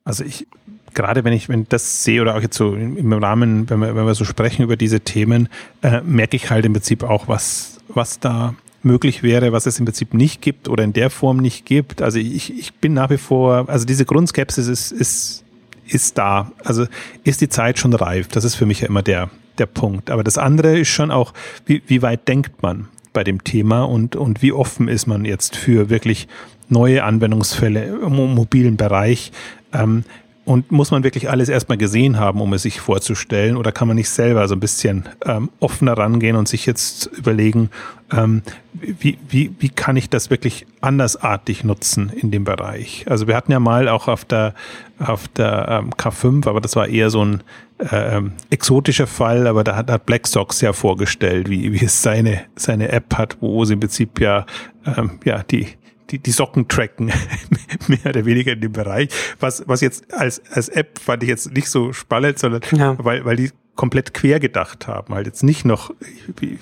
[0.04, 0.46] Also ich
[0.94, 4.06] gerade wenn ich wenn das sehe oder auch jetzt so im Rahmen, wenn wir, wenn
[4.06, 5.48] wir so sprechen über diese Themen,
[5.82, 9.84] äh, merke ich halt im Prinzip auch, was, was da möglich wäre, was es im
[9.84, 12.02] Prinzip nicht gibt oder in der Form nicht gibt.
[12.02, 15.44] Also ich, ich bin nach wie vor, also diese Grundskepsis ist, ist,
[15.86, 16.52] ist da.
[16.62, 16.86] Also
[17.24, 18.28] ist die Zeit schon reif?
[18.28, 20.10] Das ist für mich ja immer der, der Punkt.
[20.10, 21.32] Aber das andere ist schon auch,
[21.66, 25.56] wie, wie weit denkt man bei dem Thema und, und wie offen ist man jetzt
[25.56, 26.28] für wirklich
[26.68, 29.32] neue Anwendungsfälle im mobilen Bereich?
[29.72, 30.04] Ähm,
[30.44, 33.56] und muss man wirklich alles erstmal gesehen haben, um es sich vorzustellen?
[33.56, 37.70] Oder kann man nicht selber so ein bisschen ähm, offener rangehen und sich jetzt überlegen,
[38.12, 38.42] ähm,
[38.74, 43.06] wie, wie, wie kann ich das wirklich andersartig nutzen in dem Bereich?
[43.08, 44.54] Also wir hatten ja mal auch auf der,
[44.98, 47.42] auf der ähm, K5, aber das war eher so ein
[47.78, 52.02] äh, ähm, exotischer Fall, aber da hat, hat Black Sox ja vorgestellt, wie, wie es
[52.02, 54.44] seine, seine App hat, wo sie im Prinzip ja,
[54.84, 55.68] ähm, ja die,
[56.14, 57.12] die, die Socken tracken,
[57.88, 59.08] mehr oder weniger in dem Bereich.
[59.40, 62.96] Was, was jetzt als, als App fand ich jetzt nicht so spannend, sondern ja.
[63.04, 65.14] weil, weil die komplett quer gedacht haben.
[65.14, 65.92] Halt jetzt nicht noch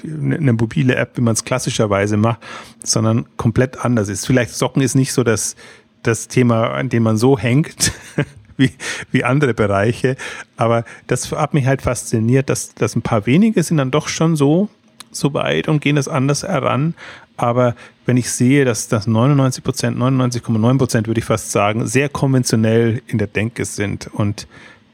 [0.05, 2.41] eine mobile App, wie man es klassischerweise macht,
[2.83, 4.27] sondern komplett anders ist.
[4.27, 5.55] Vielleicht Socken ist nicht so das,
[6.03, 7.93] das Thema, an dem man so hängt.
[8.59, 8.71] Wie,
[9.11, 10.15] wie andere Bereiche.
[10.59, 14.37] Aber das hat mich halt fasziniert, dass, dass ein paar wenige sind dann doch schon
[14.37, 14.69] so,
[15.11, 16.95] so weit und gehen das anders heran.
[17.43, 17.75] Aber
[18.07, 23.03] wenn ich sehe, dass das 99 Prozent, 99,9 Prozent würde ich fast sagen, sehr konventionell
[23.09, 24.47] in der Denke sind und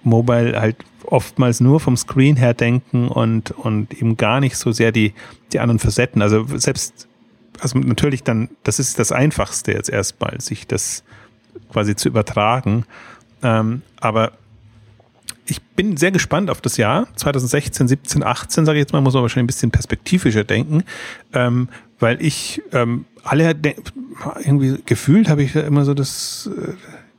[0.03, 4.93] Mobile halt oftmals nur vom Screen her denken und, und eben gar nicht so sehr
[4.93, 5.13] die,
[5.53, 6.23] die anderen Facetten.
[6.23, 7.07] Also selbst,
[7.61, 11.05] also natürlich dann, das ist das Einfachste jetzt erstmal, sich das
[11.71, 12.87] quasi zu übertragen.
[13.43, 14.33] Ähm, aber
[15.51, 19.15] ich bin sehr gespannt auf das Jahr 2016, 17, 18, sage ich jetzt mal, muss
[19.15, 20.85] man wahrscheinlich ein bisschen perspektivischer denken,
[21.33, 21.69] ähm,
[21.99, 23.57] weil ich ähm, alle
[24.45, 26.73] irgendwie gefühlt habe ich immer so das äh,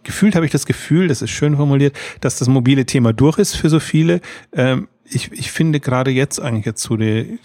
[0.03, 3.55] gefühlt habe ich das Gefühl, das ist schön formuliert, dass das mobile Thema durch ist
[3.55, 4.21] für so viele.
[4.53, 7.39] Ähm, ich, ich finde gerade jetzt eigentlich jetzt so die,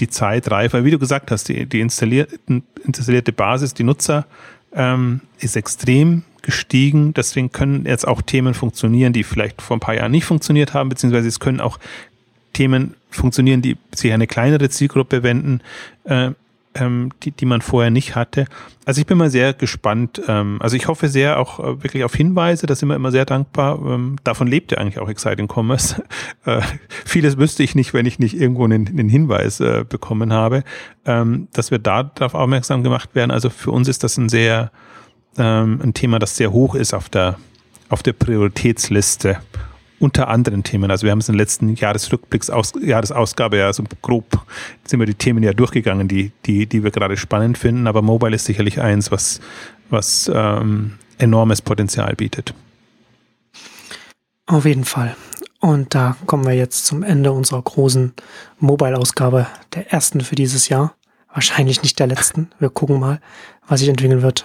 [0.00, 2.38] die Zeit reif, weil wie du gesagt hast, die, die installierte,
[2.84, 4.26] installierte Basis, die Nutzer
[4.74, 7.12] ähm, ist extrem gestiegen.
[7.12, 10.88] Deswegen können jetzt auch Themen funktionieren, die vielleicht vor ein paar Jahren nicht funktioniert haben,
[10.88, 11.78] beziehungsweise es können auch
[12.52, 15.60] Themen funktionieren, die sich eine kleinere Zielgruppe wenden.
[16.04, 16.30] Äh,
[16.78, 18.46] ähm, die, die man vorher nicht hatte.
[18.84, 20.20] Also ich bin mal sehr gespannt.
[20.28, 23.24] Ähm, also ich hoffe sehr auch äh, wirklich auf Hinweise, da sind wir immer sehr
[23.24, 23.80] dankbar.
[23.84, 26.02] Ähm, davon lebt ja eigentlich auch Exciting Commerce.
[26.44, 26.60] Äh,
[27.04, 30.62] vieles wüsste ich nicht, wenn ich nicht irgendwo einen, einen Hinweis äh, bekommen habe,
[31.04, 33.32] ähm, dass wir da darauf aufmerksam gemacht werden.
[33.32, 34.70] Also für uns ist das ein sehr
[35.38, 37.38] ähm, ein Thema, das sehr hoch ist auf der
[37.88, 39.38] auf der Prioritätsliste
[39.98, 40.90] unter anderen Themen.
[40.90, 44.40] Also wir haben es in den letzten Jahresrückblicks, Aus, Jahresausgabe ja so grob
[44.84, 47.86] sind wir die Themen ja durchgegangen, die, die, die wir gerade spannend finden.
[47.86, 49.40] Aber Mobile ist sicherlich eins, was,
[49.88, 52.52] was ähm, enormes Potenzial bietet.
[54.46, 55.16] Auf jeden Fall.
[55.60, 58.12] Und da kommen wir jetzt zum Ende unserer großen
[58.58, 60.94] Mobile-Ausgabe, der ersten für dieses Jahr.
[61.32, 62.50] Wahrscheinlich nicht der letzten.
[62.58, 63.20] Wir gucken mal,
[63.66, 64.44] was sich entwickeln wird.